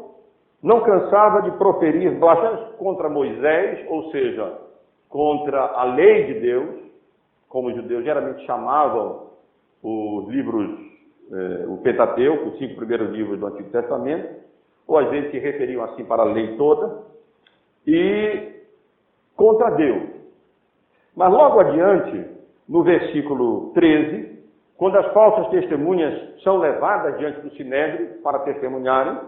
não 0.63 0.81
cansava 0.81 1.43
de 1.43 1.51
proferir 1.53 2.19
blasfêmias 2.19 2.75
contra 2.77 3.09
Moisés, 3.09 3.87
ou 3.89 4.11
seja, 4.11 4.59
contra 5.09 5.61
a 5.61 5.85
lei 5.85 6.27
de 6.27 6.41
Deus, 6.41 6.81
como 7.49 7.69
os 7.69 7.75
judeus 7.75 8.05
geralmente 8.05 8.45
chamavam 8.45 9.31
os 9.83 10.29
livros, 10.29 10.71
eh, 11.33 11.65
o 11.67 11.79
Pentateuco, 11.79 12.51
os 12.51 12.59
cinco 12.59 12.77
primeiros 12.77 13.11
livros 13.11 13.41
do 13.41 13.47
Antigo 13.47 13.71
Testamento, 13.71 14.41
ou 14.87 14.99
às 14.99 15.09
vezes 15.11 15.31
se 15.31 15.39
referiam 15.39 15.83
assim 15.85 16.05
para 16.05 16.23
a 16.23 16.27
lei 16.27 16.57
toda, 16.57 17.05
e 17.87 18.53
contra 19.37 19.71
Deus. 19.71 20.11
Mas 21.17 21.33
logo 21.33 21.61
adiante, 21.61 22.27
no 22.69 22.83
versículo 22.83 23.73
13, 23.73 24.39
quando 24.77 24.97
as 24.97 25.13
falsas 25.13 25.49
testemunhas 25.51 26.41
são 26.43 26.59
levadas 26.59 27.19
diante 27.19 27.41
do 27.41 27.51
sinédrio 27.57 28.21
para 28.23 28.41
testemunharem, 28.41 29.19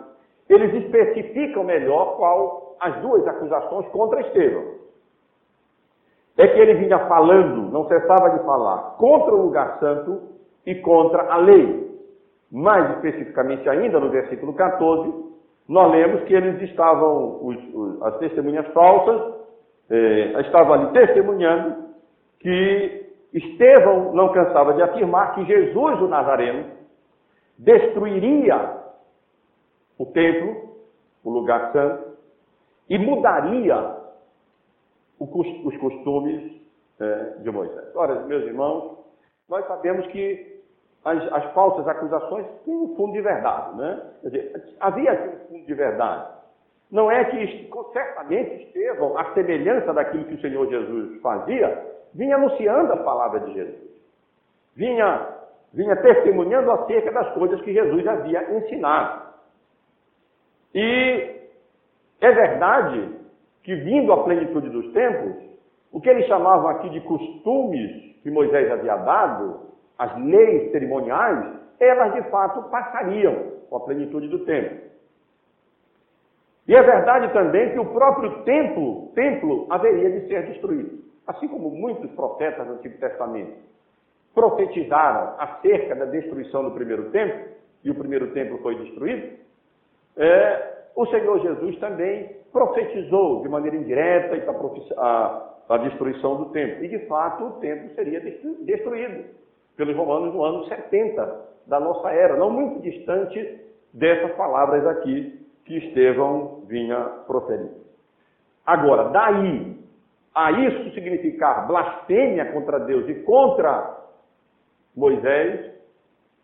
eles 0.48 0.74
especificam 0.84 1.64
melhor 1.64 2.16
qual 2.16 2.76
as 2.80 2.96
duas 3.00 3.26
acusações 3.26 3.86
contra 3.88 4.20
Estevão. 4.20 4.82
É 6.36 6.48
que 6.48 6.58
ele 6.58 6.74
vinha 6.74 6.98
falando, 7.06 7.70
não 7.70 7.86
cessava 7.86 8.30
de 8.30 8.44
falar, 8.44 8.96
contra 8.96 9.34
o 9.34 9.42
lugar 9.42 9.78
santo 9.78 10.20
e 10.66 10.74
contra 10.76 11.32
a 11.32 11.36
lei. 11.36 11.90
Mais 12.50 12.96
especificamente 12.96 13.68
ainda 13.68 14.00
no 14.00 14.10
versículo 14.10 14.52
14, 14.54 15.12
nós 15.68 15.90
lemos 15.92 16.22
que 16.24 16.34
eles 16.34 16.60
estavam, 16.62 17.38
os, 17.42 17.56
os, 17.74 18.02
as 18.02 18.18
testemunhas 18.18 18.66
falsas, 18.68 19.34
eh, 19.90 20.40
estavam 20.40 20.74
ali 20.74 20.86
testemunhando 20.92 21.76
que 22.40 23.02
Estevão 23.32 24.12
não 24.12 24.30
cansava 24.32 24.74
de 24.74 24.82
afirmar 24.82 25.34
que 25.34 25.44
Jesus, 25.44 26.00
o 26.00 26.08
Nazareno, 26.08 26.64
destruiria 27.58 28.81
o 29.98 30.06
templo, 30.06 30.76
o 31.24 31.30
lugar 31.30 31.72
santo, 31.72 32.16
e 32.88 32.98
mudaria 32.98 33.96
os 35.18 35.76
costumes 35.78 36.60
eh, 37.00 37.36
de 37.38 37.50
Moisés. 37.50 37.94
Ora, 37.94 38.20
meus 38.26 38.44
irmãos, 38.44 38.98
nós 39.48 39.66
sabemos 39.66 40.06
que 40.08 40.62
as, 41.04 41.32
as 41.32 41.52
falsas 41.52 41.86
acusações 41.86 42.46
têm 42.64 42.74
um 42.74 42.94
fundo 42.96 43.12
de 43.12 43.20
verdade, 43.20 43.76
né? 43.76 44.02
Quer 44.22 44.28
dizer, 44.28 44.74
havia 44.80 45.12
aqui 45.12 45.28
um 45.28 45.48
fundo 45.48 45.66
de 45.66 45.74
verdade. 45.74 46.32
Não 46.90 47.10
é 47.10 47.24
que 47.24 47.70
certamente 47.92 48.64
Estevão, 48.64 49.16
a 49.16 49.32
semelhança 49.32 49.92
daquilo 49.94 50.24
que 50.24 50.34
o 50.34 50.40
Senhor 50.40 50.68
Jesus 50.68 51.20
fazia, 51.22 51.86
vinha 52.14 52.36
anunciando 52.36 52.92
a 52.92 52.98
palavra 52.98 53.40
de 53.40 53.52
Jesus. 53.54 53.90
Vinha, 54.76 55.28
vinha 55.72 55.96
testemunhando 55.96 56.70
acerca 56.70 57.10
das 57.10 57.32
coisas 57.34 57.60
que 57.62 57.72
Jesus 57.72 58.06
havia 58.06 58.58
ensinado. 58.58 59.21
E 60.74 61.40
é 62.20 62.32
verdade 62.32 63.10
que, 63.62 63.74
vindo 63.74 64.12
à 64.12 64.24
plenitude 64.24 64.68
dos 64.70 64.92
tempos, 64.92 65.36
o 65.92 66.00
que 66.00 66.08
eles 66.08 66.26
chamavam 66.26 66.68
aqui 66.68 66.88
de 66.90 67.00
costumes 67.00 68.16
que 68.22 68.30
Moisés 68.30 68.70
havia 68.70 68.96
dado, 68.96 69.72
as 69.98 70.16
leis 70.24 70.70
cerimoniais, 70.72 71.58
elas 71.78 72.14
de 72.14 72.22
fato 72.30 72.70
passariam 72.70 73.52
com 73.68 73.76
a 73.76 73.80
plenitude 73.80 74.28
do 74.28 74.40
tempo. 74.40 74.92
E 76.66 76.74
é 76.74 76.82
verdade 76.82 77.32
também 77.32 77.72
que 77.72 77.78
o 77.78 77.86
próprio 77.86 78.42
templo, 78.44 79.10
templo 79.14 79.66
haveria 79.68 80.10
de 80.10 80.28
ser 80.28 80.46
destruído. 80.46 81.02
Assim 81.26 81.48
como 81.48 81.70
muitos 81.70 82.10
profetas 82.12 82.66
do 82.66 82.74
Antigo 82.74 82.98
Testamento 82.98 83.52
profetizaram 84.34 85.34
acerca 85.38 85.94
da 85.94 86.06
destruição 86.06 86.64
do 86.64 86.70
primeiro 86.70 87.10
templo, 87.10 87.52
e 87.84 87.90
o 87.90 87.94
primeiro 87.94 88.32
templo 88.32 88.58
foi 88.58 88.76
destruído, 88.76 89.38
é, 90.16 90.72
o 90.94 91.06
Senhor 91.06 91.40
Jesus 91.40 91.78
também 91.78 92.36
profetizou 92.52 93.42
de 93.42 93.48
maneira 93.48 93.76
indireta 93.76 94.36
a, 94.98 95.54
a 95.68 95.76
destruição 95.78 96.36
do 96.36 96.50
templo. 96.50 96.84
E 96.84 96.88
de 96.88 96.98
fato 97.06 97.44
o 97.44 97.50
templo 97.60 97.94
seria 97.94 98.20
destruído 98.20 99.24
pelos 99.76 99.96
romanos 99.96 100.34
no 100.34 100.44
ano 100.44 100.64
70 100.66 101.52
da 101.66 101.80
nossa 101.80 102.10
era, 102.10 102.36
não 102.36 102.50
muito 102.50 102.82
distante 102.82 103.60
dessas 103.92 104.32
palavras 104.36 104.86
aqui 104.86 105.40
que 105.64 105.78
Estevão 105.78 106.62
vinha 106.66 106.98
proferindo. 107.26 107.82
Agora, 108.66 109.08
daí 109.10 109.78
a 110.34 110.50
isso 110.52 110.94
significar 110.94 111.66
blasfêmia 111.66 112.52
contra 112.52 112.80
Deus 112.80 113.08
e 113.08 113.14
contra 113.22 113.98
Moisés, 114.96 115.72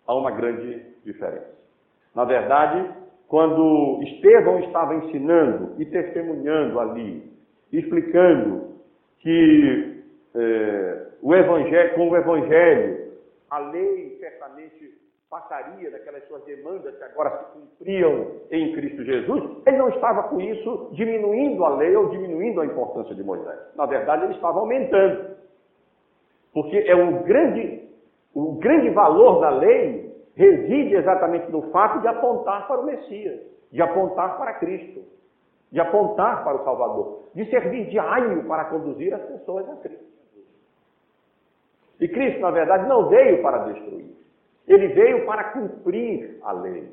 há 0.07 0.15
uma 0.15 0.31
grande 0.31 0.83
diferença. 1.05 1.57
Na 2.15 2.25
verdade, 2.25 2.91
quando 3.29 4.01
Estevão 4.03 4.61
estava 4.61 4.95
ensinando 4.97 5.75
e 5.79 5.85
testemunhando 5.85 6.81
ali, 6.81 7.31
explicando 7.71 8.69
que 9.21 10.03
eh, 10.35 11.07
o 11.23 11.35
evangelho, 11.35 11.95
com 11.95 12.09
o 12.09 12.17
evangelho 12.17 13.09
a 13.51 13.59
lei 13.59 14.17
certamente 14.19 14.99
passaria 15.29 15.91
daquelas 15.91 16.27
suas 16.27 16.43
demandas 16.45 16.97
que 16.97 17.05
agora 17.05 17.31
se 17.38 17.61
cumpriam 17.61 18.29
em 18.51 18.73
Cristo 18.73 19.05
Jesus, 19.05 19.45
ele 19.67 19.77
não 19.77 19.91
estava 19.91 20.23
com 20.25 20.41
isso 20.41 20.91
diminuindo 20.93 21.62
a 21.67 21.77
lei 21.77 21.95
ou 21.95 22.09
diminuindo 22.09 22.62
a 22.62 22.67
importância 22.67 23.14
de 23.14 23.23
Moisés. 23.23 23.59
Na 23.77 23.85
verdade, 23.85 24.25
ele 24.25 24.35
estava 24.35 24.59
aumentando. 24.59 25.37
Porque 26.55 26.79
é 26.79 26.97
um 26.97 27.23
grande, 27.25 27.83
o 28.35 28.55
grande 28.55 28.88
valor 28.91 29.41
da 29.41 29.51
lei 29.51 30.08
reside 30.38 30.94
exatamente 30.94 31.51
no 31.51 31.62
fato 31.72 32.01
de 32.01 32.07
apontar 32.07 32.68
para 32.68 32.81
o 32.81 32.85
Messias, 32.85 33.40
de 33.72 33.83
apontar 33.83 34.38
para 34.38 34.55
Cristo, 34.55 35.03
de 35.72 35.81
apontar 35.81 36.44
para 36.44 36.59
o 36.59 36.64
Salvador, 36.64 37.24
de 37.35 37.44
servir 37.51 37.87
de 37.88 37.98
aio 37.98 38.44
para 38.44 38.66
conduzir 38.66 39.12
as 39.12 39.22
pessoas 39.22 39.68
a 39.68 39.74
Cristo. 39.77 40.07
E 42.01 42.07
Cristo, 42.07 42.40
na 42.40 42.53
verdade, 42.53 42.88
não 42.88 43.09
veio 43.09 43.42
para 43.42 43.59
destruir. 43.64 44.16
Ele 44.68 44.87
veio 44.88 45.27
para 45.27 45.42
cumprir 45.44 46.38
a 46.44 46.53
lei. 46.53 46.88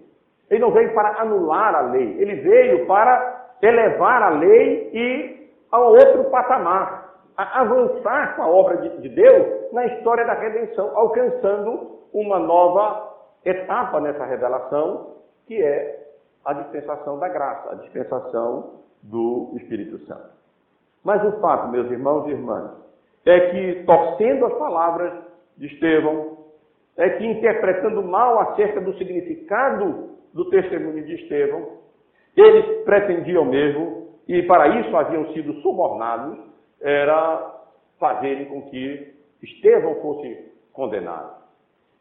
Ele 0.49 0.59
não 0.59 0.71
veio 0.71 0.95
para 0.95 1.21
anular 1.21 1.75
a 1.75 1.81
lei. 1.81 2.19
Ele 2.19 2.35
veio 2.37 2.87
para 2.87 3.57
elevar 3.61 4.23
a 4.23 4.29
lei 4.29 4.89
e 4.91 5.49
ao 5.71 5.91
outro 5.91 6.23
patamar. 6.31 7.13
avançar 7.37 8.35
com 8.35 8.41
a 8.43 8.47
obra 8.47 8.77
de 8.77 9.09
Deus 9.09 9.71
na 9.71 9.85
história 9.85 10.25
da 10.25 10.33
redenção, 10.33 10.97
alcançando 10.97 11.99
uma 12.11 12.39
nova 12.39 13.14
etapa 13.45 14.01
nessa 14.01 14.25
revelação 14.25 15.15
que 15.45 15.61
é 15.61 16.05
a 16.43 16.53
dispensação 16.53 17.19
da 17.19 17.29
graça, 17.29 17.71
a 17.71 17.75
dispensação 17.75 18.81
do 19.01 19.53
Espírito 19.55 19.99
Santo. 20.05 20.29
Mas 21.03 21.23
o 21.23 21.39
fato, 21.39 21.69
meus 21.69 21.89
irmãos 21.91 22.27
e 22.27 22.31
irmãs, 22.31 22.71
é 23.25 23.51
que, 23.51 23.83
torcendo 23.85 24.45
as 24.45 24.53
palavras 24.57 25.13
de 25.57 25.67
Estevão, 25.67 26.37
é 26.97 27.09
que 27.09 27.25
interpretando 27.25 28.01
mal 28.01 28.39
acerca 28.39 28.81
do 28.81 28.95
significado 28.97 30.11
do 30.33 30.49
testemunho 30.49 31.03
de 31.03 31.15
Estevão, 31.15 31.77
eles 32.35 32.83
pretendiam 32.83 33.45
mesmo, 33.45 34.09
e 34.27 34.43
para 34.43 34.79
isso 34.79 34.95
haviam 34.95 35.31
sido 35.33 35.53
subornados, 35.61 36.37
era 36.81 37.53
fazerem 37.99 38.45
com 38.45 38.63
que 38.63 39.13
Estevão 39.41 39.95
fosse 40.01 40.51
condenado. 40.73 41.43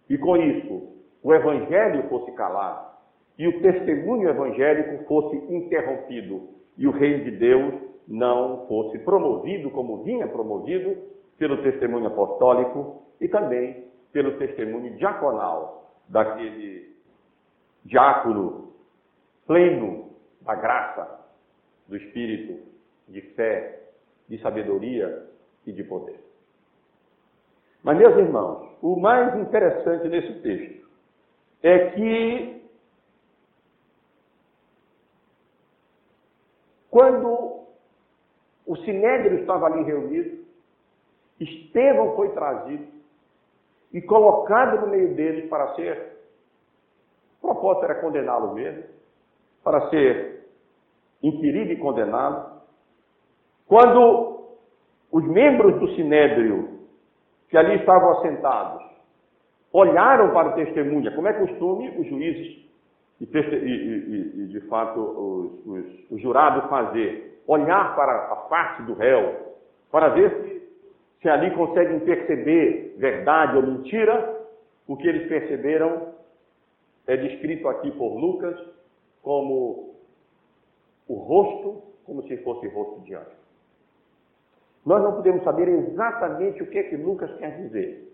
E 0.09 0.18
com 0.18 0.37
isso, 0.37 0.93
o 1.25 1.33
evangelho 1.33 2.07
fosse 2.11 2.31
calado 2.33 2.93
e 3.39 3.49
o 3.49 3.63
testemunho 3.63 4.29
evangélico 4.29 5.05
fosse 5.07 5.37
interrompido 5.53 6.51
e 6.77 6.87
o 6.87 6.91
reino 6.91 7.25
de 7.25 7.31
Deus 7.31 7.75
não 8.07 8.67
fosse 8.69 8.99
promovido 8.99 9.71
como 9.71 10.03
vinha 10.03 10.29
promovido 10.29 10.97
pelo 11.39 11.63
testemunho 11.63 12.09
apostólico 12.09 13.03
e 13.19 13.27
também 13.27 13.89
pelo 14.13 14.37
testemunho 14.37 14.95
diaconal 14.97 15.91
daquele 16.09 16.95
diácono 17.85 18.69
pleno 19.47 20.11
da 20.43 20.55
graça, 20.55 21.25
do 21.89 21.97
espírito, 21.97 22.63
de 23.09 23.23
fé, 23.33 23.81
de 24.29 24.39
sabedoria 24.43 25.27
e 25.67 25.73
de 25.73 25.83
poder. 25.85 26.21
Mas, 27.83 27.97
meus 27.97 28.17
irmãos, 28.17 28.69
o 28.83 28.97
mais 28.97 29.39
interessante 29.39 30.09
nesse 30.09 30.41
texto 30.41 30.84
é 31.64 31.90
que 31.92 32.62
quando 36.90 37.64
o 38.66 38.77
sinédrio 38.85 39.40
estava 39.40 39.66
ali 39.66 39.83
reunido, 39.83 40.44
Estevão 41.40 42.14
foi 42.16 42.29
trazido 42.33 42.87
e 43.94 44.03
colocado 44.03 44.83
no 44.83 44.88
meio 44.88 45.14
deles 45.14 45.48
para 45.48 45.74
ser, 45.74 46.18
o 47.42 47.48
propósito 47.48 47.85
era 47.87 48.00
condená-lo 48.00 48.53
mesmo, 48.53 48.85
para 49.62 49.88
ser 49.88 50.46
inquirido 51.22 51.72
e 51.72 51.79
condenado. 51.79 52.61
Quando 53.66 54.59
os 55.11 55.24
membros 55.24 55.81
do 55.81 55.94
sinédrio 55.94 56.81
que 57.48 57.57
ali 57.57 57.77
estavam 57.77 58.18
assentados 58.18 58.93
olharam 59.75 60.33
para 60.33 60.51
o 60.51 60.53
testemunha, 60.53 61.11
como 61.11 61.27
é 61.27 61.33
costume 61.33 61.89
os 61.99 62.07
juízes 62.07 62.65
e, 63.21 63.25
e, 63.25 64.33
e, 64.43 64.47
de 64.47 64.61
fato 64.69 65.01
os, 65.01 65.67
os, 65.67 66.11
os 66.13 66.23
jurados 66.23 66.71
fazer, 66.71 67.43
olhar 67.45 67.97
para 67.97 68.13
a 68.33 68.37
face 68.49 68.83
do 68.85 68.95
réu, 68.95 69.35
para 69.91 70.11
ver 70.11 70.31
se, 70.31 70.63
se 71.21 71.29
ali 71.29 71.51
conseguem 71.51 71.99
perceber 72.01 72.95
verdade 72.99 73.57
ou 73.57 73.63
mentira, 73.65 74.43
o 74.87 74.97
que 74.97 75.09
eles 75.09 75.29
perceberam 75.29 76.15
é 77.09 77.17
descrito 77.17 77.69
aqui 77.69 77.91
por 77.91 78.15
Lucas 78.17 78.57
como 79.23 79.95
o 81.09 81.15
rosto, 81.15 81.83
como 82.05 82.23
se 82.29 82.37
fosse 82.39 82.67
o 82.69 82.71
rosto 82.71 83.01
de 83.01 83.15
anjo. 83.15 83.45
Nós 84.87 85.03
não 85.03 85.17
podemos 85.17 85.43
saber 85.43 85.69
exatamente 85.69 86.63
o 86.63 86.67
que 86.67 86.79
é 86.79 86.83
que 86.85 86.97
Lucas 86.97 87.35
quer 87.39 87.57
dizer, 87.57 88.13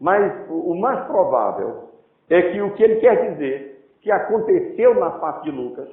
mas 0.00 0.48
o 0.48 0.74
mais 0.74 1.06
provável 1.06 1.88
é 2.30 2.42
que 2.50 2.60
o 2.60 2.72
que 2.74 2.82
ele 2.82 2.96
quer 2.96 3.32
dizer, 3.32 3.90
que 4.00 4.10
aconteceu 4.10 4.94
na 4.94 5.12
face 5.18 5.42
de 5.44 5.50
Lucas, 5.50 5.88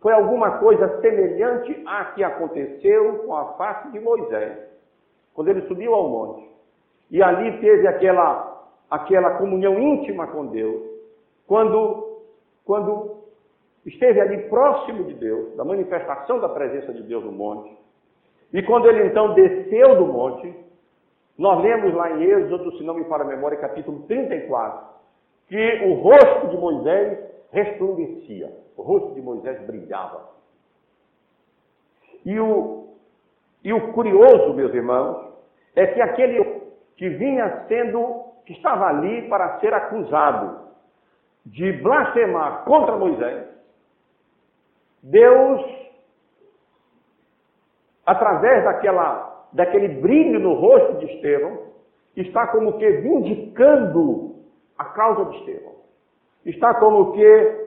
foi 0.00 0.12
alguma 0.12 0.58
coisa 0.58 1.00
semelhante 1.00 1.82
à 1.86 2.06
que 2.06 2.22
aconteceu 2.22 3.24
com 3.24 3.34
a 3.34 3.54
face 3.54 3.90
de 3.92 4.00
Moisés, 4.00 4.58
quando 5.34 5.48
ele 5.48 5.62
subiu 5.62 5.94
ao 5.94 6.08
monte. 6.08 6.50
E 7.10 7.22
ali 7.22 7.58
teve 7.60 7.86
aquela, 7.86 8.66
aquela 8.90 9.38
comunhão 9.38 9.78
íntima 9.78 10.26
com 10.26 10.46
Deus, 10.46 10.82
quando, 11.46 12.20
quando 12.64 13.16
esteve 13.86 14.20
ali 14.20 14.48
próximo 14.48 15.04
de 15.04 15.14
Deus, 15.14 15.56
da 15.56 15.64
manifestação 15.64 16.40
da 16.40 16.48
presença 16.48 16.92
de 16.92 17.02
Deus 17.02 17.24
no 17.24 17.32
monte. 17.32 17.76
E 18.52 18.62
quando 18.62 18.88
ele 18.88 19.06
então 19.06 19.34
desceu 19.34 19.96
do 19.96 20.06
monte, 20.06 20.54
nós 21.38 21.62
lemos 21.62 21.94
lá 21.94 22.10
em 22.12 22.22
Êxodo, 22.22 22.76
se 22.78 22.82
não 22.82 22.94
me 22.94 23.04
falha 23.04 23.22
a 23.22 23.26
memória, 23.26 23.58
capítulo 23.58 24.02
34, 24.06 24.86
que 25.48 25.84
o 25.86 25.94
rosto 25.94 26.48
de 26.48 26.56
Moisés 26.56 27.18
resplandecia, 27.52 28.52
o 28.76 28.82
rosto 28.82 29.14
de 29.14 29.20
Moisés 29.20 29.60
brilhava. 29.66 30.30
E 32.24 32.40
o, 32.40 32.88
e 33.62 33.72
o 33.72 33.92
curioso, 33.92 34.54
meus 34.54 34.74
irmãos, 34.74 35.32
é 35.74 35.86
que 35.86 36.00
aquele 36.00 36.42
que 36.96 37.08
vinha 37.10 37.66
sendo, 37.68 38.24
que 38.46 38.54
estava 38.54 38.86
ali 38.86 39.28
para 39.28 39.60
ser 39.60 39.72
acusado 39.74 40.66
de 41.44 41.72
blasfemar 41.74 42.64
contra 42.64 42.96
Moisés, 42.96 43.46
Deus, 45.02 45.62
através 48.04 48.64
daquela, 48.64 49.35
daquele 49.52 49.88
brilho 49.88 50.38
no 50.40 50.54
rosto 50.54 50.98
de 50.98 51.06
Estevão, 51.06 51.58
está 52.16 52.46
como 52.48 52.78
que 52.78 52.90
vindicando 52.90 54.36
a 54.78 54.84
causa 54.84 55.30
de 55.30 55.36
Estevão. 55.38 55.72
Está 56.44 56.74
como 56.74 57.12
que 57.12 57.66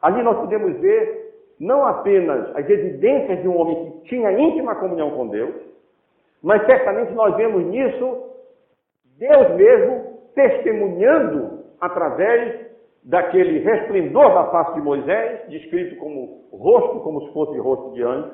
ali 0.00 0.22
nós 0.22 0.38
podemos 0.38 0.78
ver 0.80 1.18
não 1.58 1.84
apenas 1.84 2.54
as 2.56 2.68
evidências 2.68 3.42
de 3.42 3.48
um 3.48 3.58
homem 3.58 3.90
que 3.90 4.08
tinha 4.08 4.32
íntima 4.32 4.76
comunhão 4.76 5.10
com 5.10 5.28
Deus, 5.28 5.54
mas 6.42 6.64
certamente 6.66 7.12
nós 7.12 7.34
vemos 7.36 7.64
nisso 7.64 8.28
Deus 9.18 9.50
mesmo 9.56 10.18
testemunhando 10.34 11.64
através 11.80 12.68
daquele 13.02 13.58
resplendor 13.60 14.34
da 14.34 14.50
face 14.50 14.74
de 14.74 14.80
Moisés, 14.80 15.48
descrito 15.48 15.96
como 15.96 16.44
rosto, 16.52 17.00
como 17.00 17.26
se 17.26 17.32
fosse 17.32 17.58
rosto 17.58 17.92
de 17.92 18.02
anjo, 18.02 18.30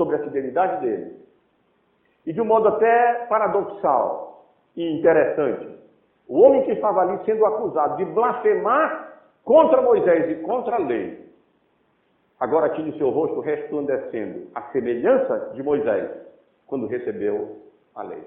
sobre 0.00 0.16
a 0.16 0.20
fidelidade 0.20 0.80
dele. 0.80 1.14
E 2.24 2.32
de 2.32 2.40
um 2.40 2.46
modo 2.46 2.68
até 2.68 3.26
paradoxal 3.26 4.46
e 4.74 4.98
interessante, 4.98 5.78
o 6.26 6.40
homem 6.40 6.64
que 6.64 6.72
estava 6.72 7.02
ali 7.02 7.22
sendo 7.26 7.44
acusado 7.44 7.98
de 7.98 8.06
blasfemar 8.06 9.20
contra 9.44 9.82
Moisés 9.82 10.30
e 10.30 10.42
contra 10.42 10.76
a 10.76 10.78
lei, 10.78 11.28
agora 12.38 12.70
tinha 12.70 12.90
o 12.90 12.96
seu 12.96 13.10
rosto 13.10 13.40
resplandecendo 13.40 14.48
a 14.54 14.62
semelhança 14.70 15.50
de 15.52 15.62
Moisés 15.62 16.10
quando 16.66 16.86
recebeu 16.86 17.58
a 17.94 18.02
lei. 18.02 18.24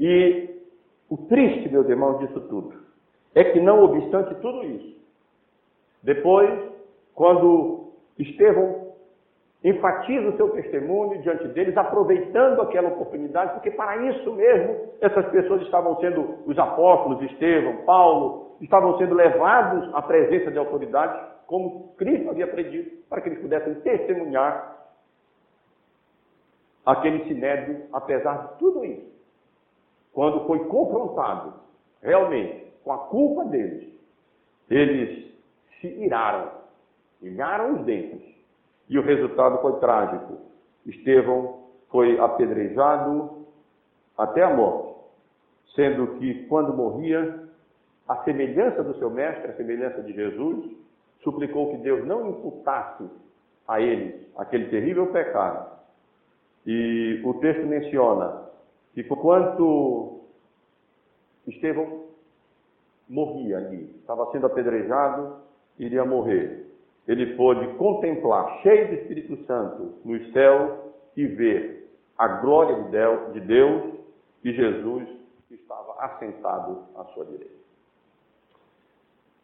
E 0.00 0.60
o 1.08 1.16
triste, 1.28 1.68
meus 1.68 1.88
irmãos, 1.88 2.18
disso 2.18 2.40
tudo, 2.48 2.74
é 3.32 3.44
que 3.44 3.60
não 3.60 3.84
obstante 3.84 4.34
tudo 4.36 4.64
isso, 4.64 4.96
depois, 6.02 6.50
quando 7.14 7.92
Estevão 8.18 8.85
enfatiza 9.68 10.28
o 10.28 10.36
seu 10.36 10.50
testemunho 10.50 11.20
diante 11.22 11.48
deles, 11.48 11.76
aproveitando 11.76 12.60
aquela 12.62 12.88
oportunidade, 12.88 13.54
porque 13.54 13.70
para 13.70 13.96
isso 14.08 14.32
mesmo 14.32 14.92
essas 15.00 15.26
pessoas 15.30 15.62
estavam 15.62 15.96
sendo, 16.00 16.38
os 16.46 16.58
apóstolos, 16.58 17.22
Estevão, 17.22 17.84
Paulo, 17.84 18.56
estavam 18.60 18.96
sendo 18.98 19.14
levados 19.14 19.92
à 19.94 20.02
presença 20.02 20.50
de 20.50 20.58
autoridades, 20.58 21.20
como 21.46 21.94
Cristo 21.96 22.30
havia 22.30 22.46
predito, 22.46 23.04
para 23.08 23.20
que 23.20 23.28
eles 23.28 23.40
pudessem 23.40 23.74
testemunhar 23.76 24.76
aquele 26.84 27.24
sinédrio, 27.24 27.82
apesar 27.92 28.46
de 28.46 28.58
tudo 28.58 28.84
isso 28.84 29.16
quando 30.16 30.46
foi 30.46 30.60
confrontado 30.64 31.52
realmente 32.00 32.72
com 32.82 32.90
a 32.90 32.96
culpa 32.96 33.44
deles, 33.44 33.86
eles 34.70 35.30
se 35.78 35.88
iraram, 35.88 36.52
ilharam 37.20 37.74
os 37.74 37.84
dentes. 37.84 38.35
E 38.88 38.98
o 38.98 39.02
resultado 39.02 39.60
foi 39.60 39.78
trágico. 39.80 40.38
Estevão 40.86 41.64
foi 41.90 42.18
apedrejado 42.18 43.46
até 44.16 44.42
a 44.42 44.54
morte, 44.54 44.94
sendo 45.74 46.18
que 46.18 46.46
quando 46.46 46.72
morria, 46.72 47.44
a 48.08 48.16
semelhança 48.24 48.82
do 48.84 48.96
seu 48.98 49.10
mestre, 49.10 49.50
a 49.50 49.56
semelhança 49.56 50.02
de 50.02 50.12
Jesus, 50.12 50.70
suplicou 51.22 51.72
que 51.72 51.78
Deus 51.78 52.06
não 52.06 52.30
imputasse 52.30 53.04
a 53.66 53.80
eles 53.80 54.26
aquele 54.36 54.68
terrível 54.68 55.08
pecado. 55.08 55.76
E 56.64 57.20
o 57.24 57.34
texto 57.34 57.66
menciona 57.66 58.48
que 58.94 59.02
quanto 59.04 60.20
Estevão 61.46 62.06
morria 63.08 63.58
ali, 63.58 63.94
estava 64.00 64.30
sendo 64.32 64.46
apedrejado, 64.46 65.36
iria 65.78 66.04
morrer. 66.04 66.65
Ele 67.06 67.36
pôde 67.36 67.66
contemplar, 67.74 68.60
cheio 68.62 68.88
do 68.88 68.94
Espírito 68.94 69.36
Santo, 69.46 69.94
nos 70.04 70.32
céus 70.32 70.72
e 71.16 71.26
ver 71.26 71.88
a 72.18 72.26
glória 72.26 72.74
de 73.32 73.40
Deus 73.40 73.94
e 74.42 74.52
Jesus 74.52 75.08
que 75.48 75.54
estava 75.54 75.94
assentado 76.00 76.84
à 76.96 77.04
sua 77.06 77.24
direita. 77.26 77.54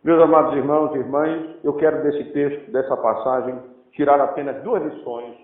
Meus 0.03 0.21
amados 0.21 0.57
irmãos 0.57 0.93
e 0.95 0.99
irmãs, 0.99 1.57
eu 1.63 1.75
quero 1.75 2.03
desse 2.03 2.25
texto, 2.33 2.73
dessa 2.73 2.97
passagem, 2.97 3.57
tirar 3.93 4.21
apenas 4.21 4.61
duas 4.65 4.83
lições, 4.83 5.37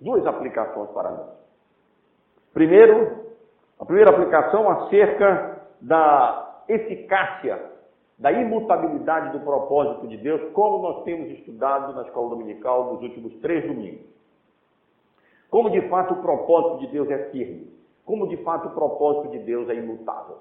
duas 0.00 0.26
aplicações 0.26 0.90
para 0.90 1.10
nós. 1.10 1.30
Primeiro, 2.52 3.24
a 3.78 3.84
primeira 3.84 4.10
aplicação 4.10 4.68
acerca 4.70 5.62
da 5.80 6.62
eficácia, 6.68 7.75
da 8.18 8.32
imutabilidade 8.32 9.38
do 9.38 9.44
propósito 9.44 10.06
de 10.08 10.16
Deus, 10.16 10.40
como 10.52 10.82
nós 10.82 11.04
temos 11.04 11.30
estudado 11.30 11.94
na 11.94 12.02
escola 12.02 12.30
dominical 12.30 12.92
nos 12.92 13.02
últimos 13.02 13.34
três 13.40 13.66
domingos. 13.66 14.06
Como 15.50 15.70
de 15.70 15.82
fato 15.88 16.14
o 16.14 16.22
propósito 16.22 16.78
de 16.80 16.92
Deus 16.92 17.10
é 17.10 17.30
firme, 17.30 17.70
como 18.04 18.26
de 18.28 18.38
fato 18.38 18.68
o 18.68 18.74
propósito 18.74 19.32
de 19.32 19.38
Deus 19.40 19.68
é 19.68 19.74
imutável. 19.74 20.38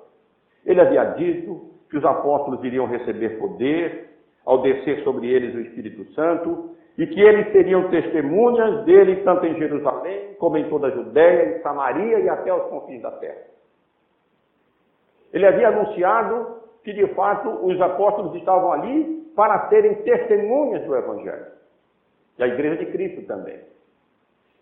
Ele 0.66 0.82
havia 0.82 1.04
dito 1.16 1.70
que 1.90 1.98
os 1.98 2.06
apóstolos 2.06 2.64
iriam 2.64 2.88
receber 2.88 3.38
poder 3.40 4.10
ao 4.46 4.62
descer 4.62 5.04
sobre 5.04 5.28
eles 5.28 5.54
o 5.54 5.60
Espírito 5.60 6.06
Santo 6.14 6.76
e 6.98 7.06
que 7.06 7.20
eles 7.20 7.52
seriam 7.52 7.90
testemunhas 7.90 8.86
dele 8.86 9.18
tanto 9.18 9.46
em 9.46 9.56
Jerusalém 9.56 10.34
como 10.36 10.58
em 10.58 10.70
toda 10.70 10.88
a 10.88 10.92
Judéia, 10.92 11.58
em 11.58 11.62
Samaria 11.62 12.20
e 12.20 12.30
até 12.30 12.54
os 12.54 12.70
confins 12.70 13.02
da 13.02 13.12
terra. 13.12 13.42
Ele 15.34 15.46
havia 15.46 15.68
anunciado 15.68 16.65
que 16.86 16.94
de 16.94 17.08
fato 17.16 17.50
os 17.66 17.82
apóstolos 17.82 18.36
estavam 18.36 18.72
ali 18.72 19.26
para 19.36 19.68
serem 19.70 19.96
testemunhas 20.04 20.84
do 20.86 20.96
Evangelho. 20.96 21.48
E 22.38 22.44
a 22.44 22.48
igreja 22.48 22.78
de 22.78 22.92
Cristo 22.92 23.26
também. 23.26 23.60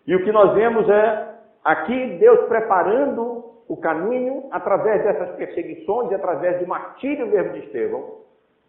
E 0.06 0.16
o 0.16 0.24
que 0.24 0.32
nós 0.32 0.54
vemos 0.54 0.88
é 0.88 1.34
aqui 1.62 2.16
Deus 2.18 2.48
preparando 2.48 3.44
o 3.68 3.76
caminho 3.76 4.48
através 4.50 5.04
dessas 5.04 5.36
perseguições 5.36 6.10
e 6.10 6.14
através 6.14 6.58
do 6.60 6.66
martírio 6.66 7.26
mesmo 7.26 7.52
de 7.52 7.58
Estevão, 7.66 8.20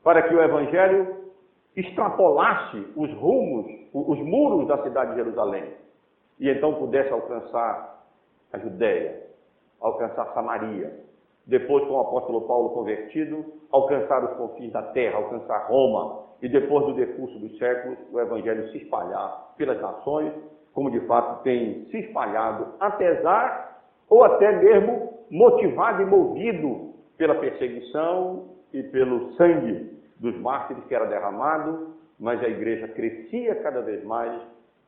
para 0.04 0.22
que 0.24 0.36
o 0.36 0.42
Evangelho 0.42 1.16
extrapolasse 1.78 2.86
os 2.96 3.12
rumos, 3.14 3.68
os 3.94 4.20
muros 4.20 4.68
da 4.68 4.84
cidade 4.84 5.12
de 5.12 5.18
Jerusalém, 5.18 5.74
e 6.40 6.50
então 6.50 6.76
pudesse 6.76 7.12
alcançar 7.12 8.04
a 8.52 8.58
Judéia, 8.60 9.24
alcançar 9.80 10.34
Samaria, 10.34 11.05
depois 11.48 11.86
com 11.86 11.94
o 11.94 12.00
apóstolo 12.00 12.42
Paulo 12.42 12.70
convertido, 12.70 13.46
alcançar 13.72 14.24
os 14.24 14.38
confins 14.38 14.72
da 14.72 14.82
terra, 14.82 15.18
alcançar 15.18 15.68
Roma, 15.68 16.24
e 16.42 16.50
depois 16.50 16.86
do 16.86 16.94
decurso 16.94 17.38
dos 17.40 17.58
séculos, 17.58 17.98
o 18.12 18.20
evangelho 18.20 18.70
se 18.72 18.78
espalhar 18.78 19.54
pelas 19.58 19.80
nações, 19.80 20.34
como 20.74 20.92
de 20.92 21.00
fato 21.02 21.44
tem 21.44 21.86
se 21.86 22.00
espalhado, 22.00 22.68
apesar 22.80 23.82
ou 24.10 24.24
até 24.24 24.52
mesmo 24.52 25.14
motivado 25.30 26.02
e 26.02 26.06
movido 26.06 26.94
pela 27.18 27.36
perseguição 27.36 28.50
e 28.74 28.84
pelo 28.84 29.34
sangue 29.34 29.96
dos 30.20 30.36
mártires 30.40 30.84
que 30.86 30.96
era 30.96 31.06
derramado, 31.06 31.96
mas 32.20 32.42
a 32.44 32.48
igreja 32.48 32.88
crescia 32.90 33.56
cada 33.56 33.82
vez 33.82 34.04
mais 34.04 34.42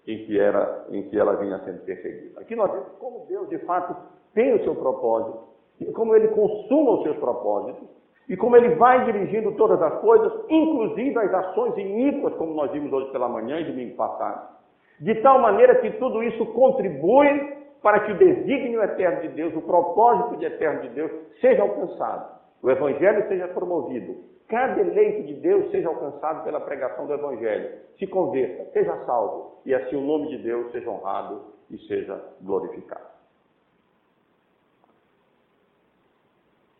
em 0.05 0.25
que, 0.25 0.39
era, 0.39 0.85
em 0.89 1.03
que 1.03 1.19
ela 1.19 1.35
vinha 1.35 1.59
sendo 1.59 1.83
perseguida. 1.83 2.39
Aqui 2.39 2.55
nós 2.55 2.71
vemos 2.71 2.87
como 2.99 3.25
Deus, 3.27 3.49
de 3.49 3.57
fato, 3.59 3.95
tem 4.33 4.53
o 4.53 4.63
seu 4.63 4.75
propósito, 4.75 5.56
como 5.85 6.15
ele 6.15 6.29
consuma 6.29 6.91
os 6.91 7.03
seus 7.03 7.17
propósitos, 7.17 7.87
e 8.29 8.35
como 8.35 8.57
ele 8.57 8.75
vai 8.75 9.05
dirigindo 9.05 9.53
todas 9.53 9.81
as 9.81 10.01
coisas, 10.01 10.33
inclusive 10.49 11.17
as 11.17 11.33
ações 11.33 11.77
iníquas, 11.77 12.33
como 12.35 12.53
nós 12.53 12.71
vimos 12.71 12.91
hoje 12.91 13.11
pela 13.11 13.29
manhã 13.29 13.59
e 13.59 13.65
domingo 13.65 13.95
passado, 13.95 14.57
de 14.99 15.15
tal 15.15 15.39
maneira 15.39 15.75
que 15.75 15.91
tudo 15.91 16.21
isso 16.23 16.45
contribui 16.47 17.55
para 17.81 18.01
que 18.01 18.11
o 18.11 18.17
desígnio 18.17 18.83
eterno 18.83 19.21
de 19.21 19.29
Deus, 19.29 19.55
o 19.55 19.61
propósito 19.61 20.37
de 20.37 20.45
eterno 20.45 20.81
de 20.81 20.89
Deus, 20.89 21.11
seja 21.39 21.61
alcançado, 21.61 22.37
o 22.61 22.69
evangelho 22.69 23.27
seja 23.27 23.47
promovido, 23.47 24.15
cada 24.47 24.79
eleito 24.79 25.23
de 25.23 25.33
Deus 25.35 25.69
seja 25.71 25.89
alcançado 25.89 26.43
pela 26.43 26.61
pregação 26.61 27.05
do 27.05 27.13
Evangelho, 27.13 27.79
se 27.99 28.07
converta, 28.07 28.71
seja 28.71 28.95
salvo, 29.05 29.61
e 29.65 29.73
assim 29.73 29.95
o 29.95 30.01
nome 30.01 30.29
de 30.29 30.37
Deus 30.37 30.71
seja 30.71 30.89
honrado 30.89 31.41
e 31.69 31.77
seja 31.79 32.21
glorificado. 32.41 33.16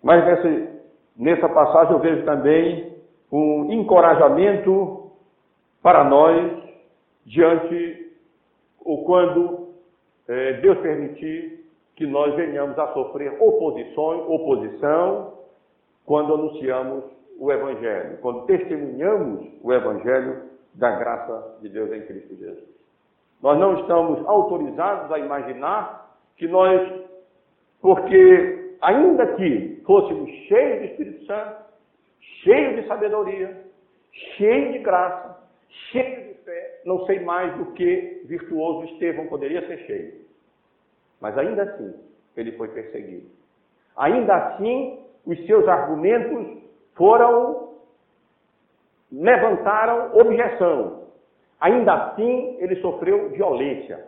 Mas 0.08 0.24
nessa, 1.18 1.50
passagem 1.50 1.92
eu 1.92 2.00
vejo 2.00 2.24
também 2.24 2.96
um 3.30 3.74
encorajamento 3.74 5.12
para 5.84 6.06
nós 6.06 6.64
diante 7.26 8.16
ou 8.86 9.04
quando 9.04 9.68
é, 10.26 10.54
Deus 10.62 10.78
permitir 10.78 11.66
que 11.98 12.08
nós 12.08 12.34
venhamos 12.36 12.80
a 12.80 12.88
sofrer 12.94 13.36
oposições, 13.38 14.22
oposição, 14.30 15.34
quando 16.06 16.36
anunciamos 16.36 17.04
o 17.38 17.52
Evangelho, 17.52 18.18
quando 18.22 18.46
testemunhamos 18.46 19.46
o 19.62 19.74
Evangelho 19.74 20.44
da 20.74 20.92
graça 20.92 21.58
de 21.60 21.68
Deus 21.68 21.92
em 21.92 22.04
Cristo 22.04 22.34
Jesus. 22.34 22.64
Nós 23.44 23.60
não 23.60 23.82
estamos 23.82 24.26
autorizados 24.26 25.12
a 25.12 25.20
imaginar 25.20 26.16
que 26.38 26.48
nós, 26.48 27.04
porque 27.82 28.67
ainda 28.82 29.36
que 29.36 29.82
fôssemos 29.86 30.30
cheios 30.48 30.80
de 30.80 30.86
Espírito 30.88 31.26
Santo, 31.26 31.64
cheios 32.44 32.82
de 32.82 32.88
sabedoria, 32.88 33.66
cheios 34.12 34.74
de 34.74 34.80
graça, 34.80 35.38
cheios 35.92 36.28
de 36.28 36.44
fé, 36.44 36.82
não 36.86 37.06
sei 37.06 37.20
mais 37.20 37.56
do 37.58 37.74
que 37.74 38.22
virtuoso 38.26 38.86
Estevão 38.86 39.28
poderia 39.28 39.66
ser 39.68 39.78
cheio. 39.86 40.14
Mas 41.20 41.38
ainda 41.38 41.64
assim, 41.64 41.94
ele 42.36 42.52
foi 42.54 42.68
perseguido. 42.70 43.28
Ainda 43.96 44.36
assim, 44.36 45.00
os 45.26 45.46
seus 45.46 45.68
argumentos 45.68 46.64
foram, 46.96 47.74
levantaram 49.12 50.16
objeção. 50.18 51.08
Ainda 51.60 51.94
assim, 51.94 52.58
ele 52.60 52.76
sofreu 52.78 53.30
violência. 53.30 54.08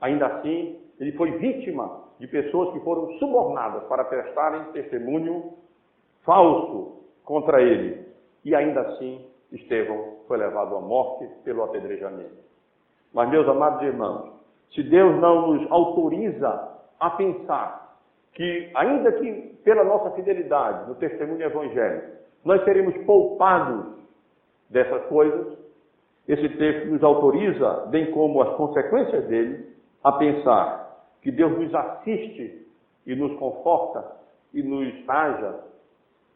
Ainda 0.00 0.26
assim, 0.26 0.80
ele 0.98 1.12
foi 1.12 1.30
vítima 1.38 2.03
de 2.18 2.26
pessoas 2.26 2.72
que 2.72 2.80
foram 2.80 3.12
subornadas 3.18 3.84
para 3.84 4.04
prestarem 4.04 4.72
testemunho 4.72 5.54
falso 6.24 7.04
contra 7.24 7.60
ele. 7.60 8.06
E 8.44 8.54
ainda 8.54 8.80
assim, 8.80 9.26
Estevão 9.50 10.18
foi 10.26 10.38
levado 10.38 10.76
à 10.76 10.80
morte 10.80 11.28
pelo 11.44 11.62
apedrejamento. 11.64 12.44
Mas, 13.12 13.28
meus 13.30 13.48
amados 13.48 13.82
irmãos, 13.82 14.32
se 14.74 14.82
Deus 14.82 15.20
não 15.20 15.52
nos 15.52 15.70
autoriza 15.70 16.72
a 16.98 17.10
pensar 17.10 17.98
que, 18.32 18.70
ainda 18.74 19.12
que 19.12 19.54
pela 19.64 19.84
nossa 19.84 20.10
fidelidade 20.12 20.88
no 20.88 20.96
testemunho 20.96 21.42
evangélico, 21.42 22.14
nós 22.44 22.62
seremos 22.64 22.96
poupados 23.04 23.94
dessas 24.68 25.04
coisas, 25.06 25.56
esse 26.26 26.48
texto 26.50 26.88
nos 26.88 27.02
autoriza, 27.02 27.86
bem 27.90 28.10
como 28.10 28.42
as 28.42 28.56
consequências 28.56 29.26
dele, 29.26 29.74
a 30.02 30.12
pensar 30.12 30.83
que 31.24 31.32
Deus 31.32 31.58
nos 31.58 31.74
assiste 31.74 32.66
e 33.06 33.16
nos 33.16 33.34
conforta 33.38 34.18
e 34.52 34.62
nos 34.62 35.08
haja 35.08 35.64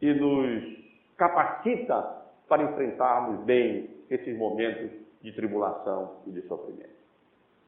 e 0.00 0.14
nos 0.14 0.64
capacita 1.18 2.24
para 2.48 2.62
enfrentarmos 2.62 3.44
bem 3.44 3.90
esses 4.08 4.36
momentos 4.36 4.90
de 5.20 5.30
tribulação 5.32 6.16
e 6.26 6.30
de 6.30 6.40
sofrimento. 6.42 6.96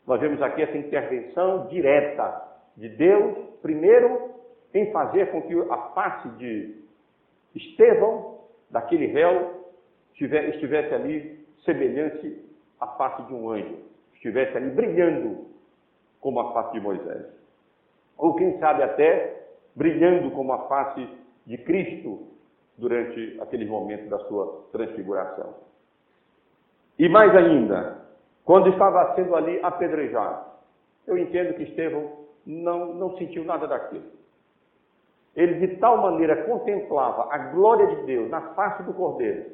Nós 0.06 0.18
vemos 0.18 0.40
aqui 0.40 0.62
essa 0.62 0.78
intervenção 0.78 1.66
direta 1.66 2.42
de 2.74 2.88
Deus, 2.88 3.36
primeiro, 3.60 4.30
em 4.72 4.90
fazer 4.90 5.30
com 5.30 5.42
que 5.42 5.54
a 5.70 5.76
face 5.90 6.28
de 6.30 6.74
Estevão, 7.54 8.38
daquele 8.70 9.06
réu, 9.06 9.66
estivesse 10.14 10.94
ali 10.94 11.46
semelhante 11.66 12.42
à 12.80 12.86
face 12.86 13.22
de 13.24 13.34
um 13.34 13.50
anjo, 13.50 13.76
estivesse 14.14 14.56
ali 14.56 14.70
brilhando 14.70 15.49
como 16.20 16.40
a 16.40 16.52
face 16.52 16.72
de 16.72 16.80
Moisés. 16.80 17.26
Ou 18.16 18.34
quem 18.34 18.58
sabe 18.58 18.82
até 18.82 19.48
brilhando 19.74 20.30
como 20.32 20.52
a 20.52 20.68
face 20.68 21.08
de 21.46 21.58
Cristo 21.58 22.28
durante 22.76 23.38
aquele 23.40 23.66
momento 23.66 24.08
da 24.08 24.18
sua 24.20 24.66
transfiguração. 24.72 25.54
E 26.98 27.08
mais 27.08 27.34
ainda, 27.34 27.98
quando 28.44 28.68
estava 28.70 29.14
sendo 29.14 29.34
ali 29.34 29.58
apedrejado, 29.62 30.44
eu 31.06 31.16
entendo 31.16 31.54
que 31.54 31.62
Estevão 31.64 32.10
não, 32.46 32.94
não 32.94 33.16
sentiu 33.16 33.44
nada 33.44 33.66
daquilo. 33.66 34.04
Ele 35.34 35.66
de 35.66 35.76
tal 35.76 35.98
maneira 35.98 36.44
contemplava 36.44 37.32
a 37.32 37.38
glória 37.38 37.86
de 37.86 38.02
Deus 38.02 38.28
na 38.28 38.40
face 38.54 38.82
do 38.82 38.92
Cordeiro. 38.92 39.46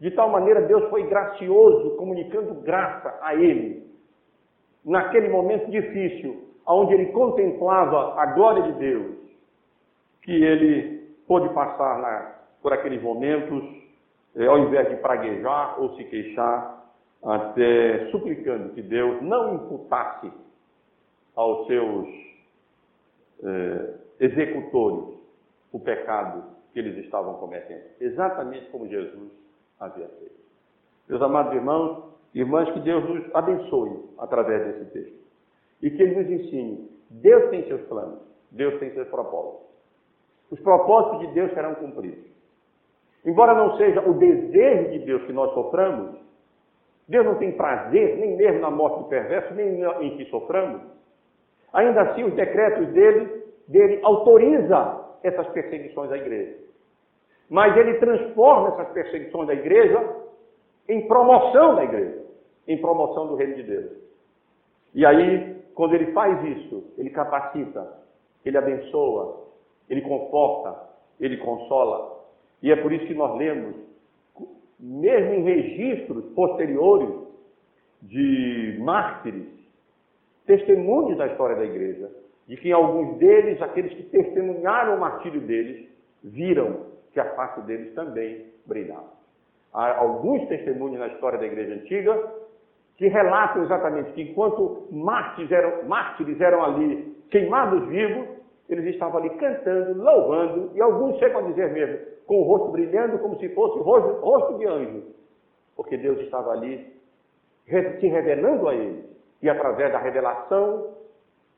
De 0.00 0.10
tal 0.10 0.30
maneira 0.30 0.62
Deus 0.62 0.88
foi 0.90 1.06
gracioso, 1.06 1.96
comunicando 1.96 2.54
graça 2.62 3.18
a 3.22 3.34
ele. 3.34 3.84
Naquele 4.84 5.28
momento 5.28 5.70
difícil, 5.70 6.44
onde 6.66 6.94
ele 6.94 7.06
contemplava 7.06 8.20
a 8.20 8.26
glória 8.26 8.62
de 8.64 8.72
Deus, 8.72 9.16
que 10.22 10.32
ele 10.32 11.16
pôde 11.26 11.48
passar 11.54 11.98
na, 12.00 12.34
por 12.62 12.72
aqueles 12.72 13.02
momentos, 13.02 13.64
eh, 14.36 14.46
ao 14.46 14.58
invés 14.58 14.88
de 14.88 14.96
praguejar 14.96 15.80
ou 15.80 15.94
se 15.96 16.04
queixar, 16.04 16.84
até 17.22 18.10
suplicando 18.10 18.74
que 18.74 18.82
Deus 18.82 19.22
não 19.22 19.54
imputasse 19.54 20.30
aos 21.34 21.66
seus 21.66 22.08
eh, 23.42 23.94
executores 24.20 25.14
o 25.72 25.80
pecado 25.80 26.44
que 26.72 26.78
eles 26.78 27.04
estavam 27.04 27.34
cometendo, 27.34 27.82
exatamente 28.00 28.66
como 28.70 28.88
Jesus 28.88 29.30
havia 29.78 30.08
feito. 30.08 30.34
Meus 31.08 31.22
amados 31.22 31.52
irmãos, 31.54 32.13
irmãs, 32.34 32.70
que 32.72 32.80
Deus 32.80 33.08
nos 33.08 33.34
abençoe 33.34 33.90
através 34.18 34.64
desse 34.66 34.90
texto 34.92 35.24
e 35.82 35.90
que 35.90 36.02
Ele 36.02 36.16
nos 36.16 36.30
ensine. 36.30 36.90
Deus 37.10 37.50
tem 37.50 37.66
seus 37.66 37.82
planos, 37.82 38.20
Deus 38.50 38.78
tem 38.80 38.90
seus 38.92 39.08
propósitos. 39.08 39.64
Os 40.50 40.60
propósitos 40.60 41.20
de 41.20 41.34
Deus 41.34 41.52
serão 41.52 41.74
cumpridos. 41.74 42.24
Embora 43.24 43.54
não 43.54 43.76
seja 43.76 44.00
o 44.00 44.14
desejo 44.14 44.90
de 44.90 44.98
Deus 45.00 45.22
que 45.24 45.32
nós 45.32 45.52
soframos, 45.54 46.16
Deus 47.08 47.24
não 47.24 47.36
tem 47.36 47.52
prazer 47.52 48.16
nem 48.16 48.36
mesmo 48.36 48.60
na 48.60 48.70
morte 48.70 48.98
do 48.98 49.08
perverso, 49.08 49.54
nem 49.54 49.82
em 50.00 50.16
que 50.16 50.24
soframos. 50.26 50.82
Ainda 51.72 52.02
assim, 52.02 52.24
os 52.24 52.34
decretos 52.34 52.88
dele, 52.88 53.44
dele 53.68 54.00
autoriza 54.02 55.04
essas 55.22 55.46
perseguições 55.48 56.10
à 56.12 56.16
igreja. 56.16 56.56
Mas 57.48 57.76
ele 57.76 57.94
transforma 57.94 58.68
essas 58.68 58.92
perseguições 58.92 59.46
da 59.46 59.54
igreja 59.54 60.16
em 60.88 61.06
promoção 61.06 61.74
da 61.74 61.84
igreja, 61.84 62.23
em 62.66 62.78
promoção 62.78 63.26
do 63.28 63.34
reino 63.34 63.54
de 63.56 63.62
Deus. 63.62 63.92
E 64.94 65.04
aí, 65.04 65.56
quando 65.74 65.94
ele 65.94 66.12
faz 66.12 66.42
isso, 66.56 66.92
ele 66.96 67.10
capacita, 67.10 67.98
ele 68.44 68.56
abençoa, 68.56 69.44
ele 69.88 70.02
conforta, 70.02 70.88
ele 71.20 71.36
consola. 71.38 72.24
E 72.62 72.70
é 72.70 72.76
por 72.76 72.92
isso 72.92 73.06
que 73.06 73.14
nós 73.14 73.36
lemos, 73.36 73.74
mesmo 74.78 75.34
em 75.34 75.42
registros 75.42 76.24
posteriores 76.34 77.10
de 78.02 78.78
mártires, 78.80 79.48
testemunhos 80.46 81.16
da 81.16 81.26
história 81.26 81.56
da 81.56 81.64
igreja, 81.64 82.10
de 82.46 82.56
que 82.56 82.70
alguns 82.70 83.16
deles, 83.18 83.60
aqueles 83.62 83.92
que 83.94 84.02
testemunharam 84.04 84.96
o 84.96 85.00
martírio 85.00 85.40
deles, 85.40 85.88
viram 86.22 86.86
que 87.12 87.20
a 87.20 87.34
face 87.34 87.60
deles 87.62 87.94
também 87.94 88.46
brilhava. 88.66 89.12
Há 89.72 89.98
alguns 89.98 90.46
testemunhos 90.48 90.98
na 90.98 91.08
história 91.08 91.38
da 91.38 91.46
igreja 91.46 91.74
antiga 91.74 92.43
que 92.96 93.08
relatam 93.08 93.64
exatamente 93.64 94.12
que 94.12 94.22
enquanto 94.22 94.86
mártires 94.90 95.50
eram, 95.50 95.84
mártires 95.88 96.40
eram 96.40 96.64
ali 96.64 97.16
queimados 97.30 97.86
vivos, 97.88 98.28
eles 98.68 98.86
estavam 98.94 99.18
ali 99.18 99.30
cantando, 99.30 100.02
louvando, 100.02 100.70
e 100.74 100.80
alguns 100.80 101.18
chegam 101.18 101.40
a 101.40 101.48
dizer 101.50 101.72
mesmo, 101.72 101.98
com 102.26 102.40
o 102.40 102.44
rosto 102.44 102.68
brilhando 102.70 103.18
como 103.18 103.38
se 103.38 103.48
fosse 103.50 103.78
rosto, 103.80 104.20
rosto 104.20 104.58
de 104.58 104.66
anjo, 104.66 105.02
porque 105.76 105.96
Deus 105.96 106.18
estava 106.20 106.52
ali 106.52 106.94
se 107.66 108.06
revelando 108.06 108.68
a 108.68 108.74
eles, 108.74 109.04
e 109.42 109.50
através 109.50 109.92
da 109.92 109.98
revelação 109.98 110.94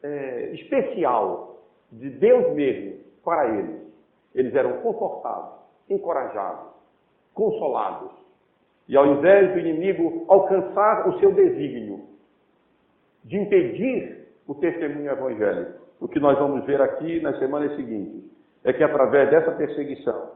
é, 0.02 0.50
especial 0.54 1.58
de 1.92 2.10
Deus 2.10 2.54
mesmo 2.54 2.98
para 3.24 3.46
eles, 3.48 3.86
eles 4.34 4.54
eram 4.54 4.80
confortados, 4.80 5.60
encorajados, 5.88 6.70
consolados. 7.34 8.10
E 8.88 8.96
ao 8.96 9.06
invés 9.06 9.52
do 9.52 9.58
inimigo 9.58 10.24
alcançar 10.28 11.08
o 11.08 11.18
seu 11.18 11.32
desígnio 11.32 12.04
de 13.24 13.36
impedir 13.36 14.28
o 14.46 14.54
testemunho 14.54 15.10
evangélico, 15.10 15.84
o 16.00 16.06
que 16.06 16.20
nós 16.20 16.38
vamos 16.38 16.64
ver 16.64 16.80
aqui 16.80 17.20
nas 17.20 17.38
semanas 17.38 17.74
seguintes 17.74 18.24
é 18.62 18.72
que 18.72 18.84
através 18.84 19.30
dessa 19.30 19.52
perseguição 19.52 20.30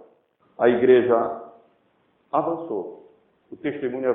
a 0.59 0.69
igreja 0.69 1.43
avançou. 2.33 3.09
O 3.51 3.57
testemunho 3.57 4.09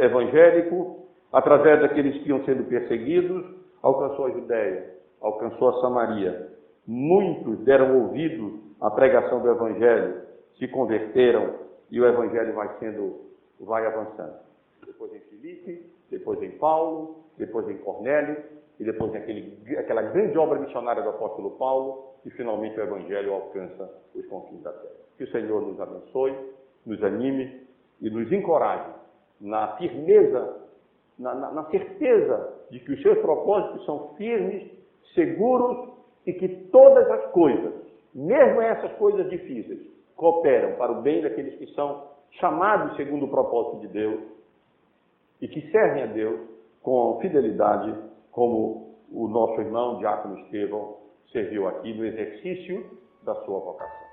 evangélico, 0.00 1.06
através 1.32 1.80
daqueles 1.80 2.22
que 2.22 2.28
iam 2.28 2.44
sendo 2.44 2.64
perseguidos, 2.64 3.44
alcançou 3.82 4.26
a 4.26 4.30
Judéia, 4.30 4.94
alcançou 5.20 5.70
a 5.70 5.80
Samaria. 5.80 6.48
Muitos 6.86 7.58
deram 7.64 8.02
ouvido 8.02 8.60
à 8.80 8.90
pregação 8.90 9.40
do 9.40 9.50
Evangelho, 9.50 10.22
se 10.58 10.68
converteram 10.68 11.54
e 11.90 12.00
o 12.00 12.06
Evangelho 12.06 12.54
vai 12.54 12.68
sendo, 12.78 13.25
vai 13.60 13.86
avançando. 13.86 14.38
Depois 14.84 15.12
em 15.14 15.20
Filipe, 15.20 15.90
depois 16.10 16.42
em 16.42 16.50
Paulo, 16.52 17.24
depois 17.36 17.68
em 17.68 17.78
Cornélio 17.78 18.42
e 18.78 18.84
depois 18.84 19.12
em 19.14 19.18
aquele, 19.18 19.76
aquela 19.78 20.02
grande 20.02 20.36
obra 20.38 20.58
missionária 20.58 21.02
do 21.02 21.10
apóstolo 21.10 21.52
Paulo 21.52 22.14
e 22.24 22.30
finalmente 22.30 22.78
o 22.78 22.82
Evangelho 22.82 23.32
alcança 23.32 23.90
os 24.14 24.26
confins 24.26 24.62
da 24.62 24.72
terra. 24.72 24.94
Que 25.16 25.24
o 25.24 25.30
Senhor 25.30 25.62
nos 25.62 25.80
abençoe, 25.80 26.34
nos 26.84 27.02
anime 27.02 27.66
e 28.00 28.10
nos 28.10 28.30
encoraje 28.30 28.90
na 29.40 29.76
firmeza, 29.76 30.56
na, 31.18 31.34
na, 31.34 31.52
na 31.52 31.64
certeza 31.70 32.54
de 32.70 32.80
que 32.80 32.92
os 32.92 33.02
seus 33.02 33.18
propósitos 33.18 33.84
são 33.86 34.14
firmes, 34.16 34.70
seguros 35.14 35.90
e 36.26 36.32
que 36.32 36.48
todas 36.70 37.08
as 37.10 37.30
coisas, 37.30 37.72
mesmo 38.14 38.60
essas 38.60 38.92
coisas 38.94 39.28
difíceis, 39.30 39.80
cooperam 40.16 40.76
para 40.76 40.92
o 40.92 41.02
bem 41.02 41.22
daqueles 41.22 41.56
que 41.58 41.66
são 41.74 42.15
chamados 42.32 42.96
segundo 42.96 43.26
o 43.26 43.30
propósito 43.30 43.80
de 43.80 43.88
Deus 43.88 44.20
e 45.40 45.48
que 45.48 45.70
servem 45.70 46.02
a 46.02 46.06
Deus 46.06 46.40
com 46.82 47.18
fidelidade, 47.20 47.94
como 48.30 48.96
o 49.10 49.28
nosso 49.28 49.60
irmão 49.60 49.98
Diácono 49.98 50.38
Estevão 50.40 50.96
serviu 51.32 51.66
aqui 51.68 51.92
no 51.94 52.04
exercício 52.04 52.98
da 53.22 53.34
sua 53.44 53.58
vocação. 53.58 54.05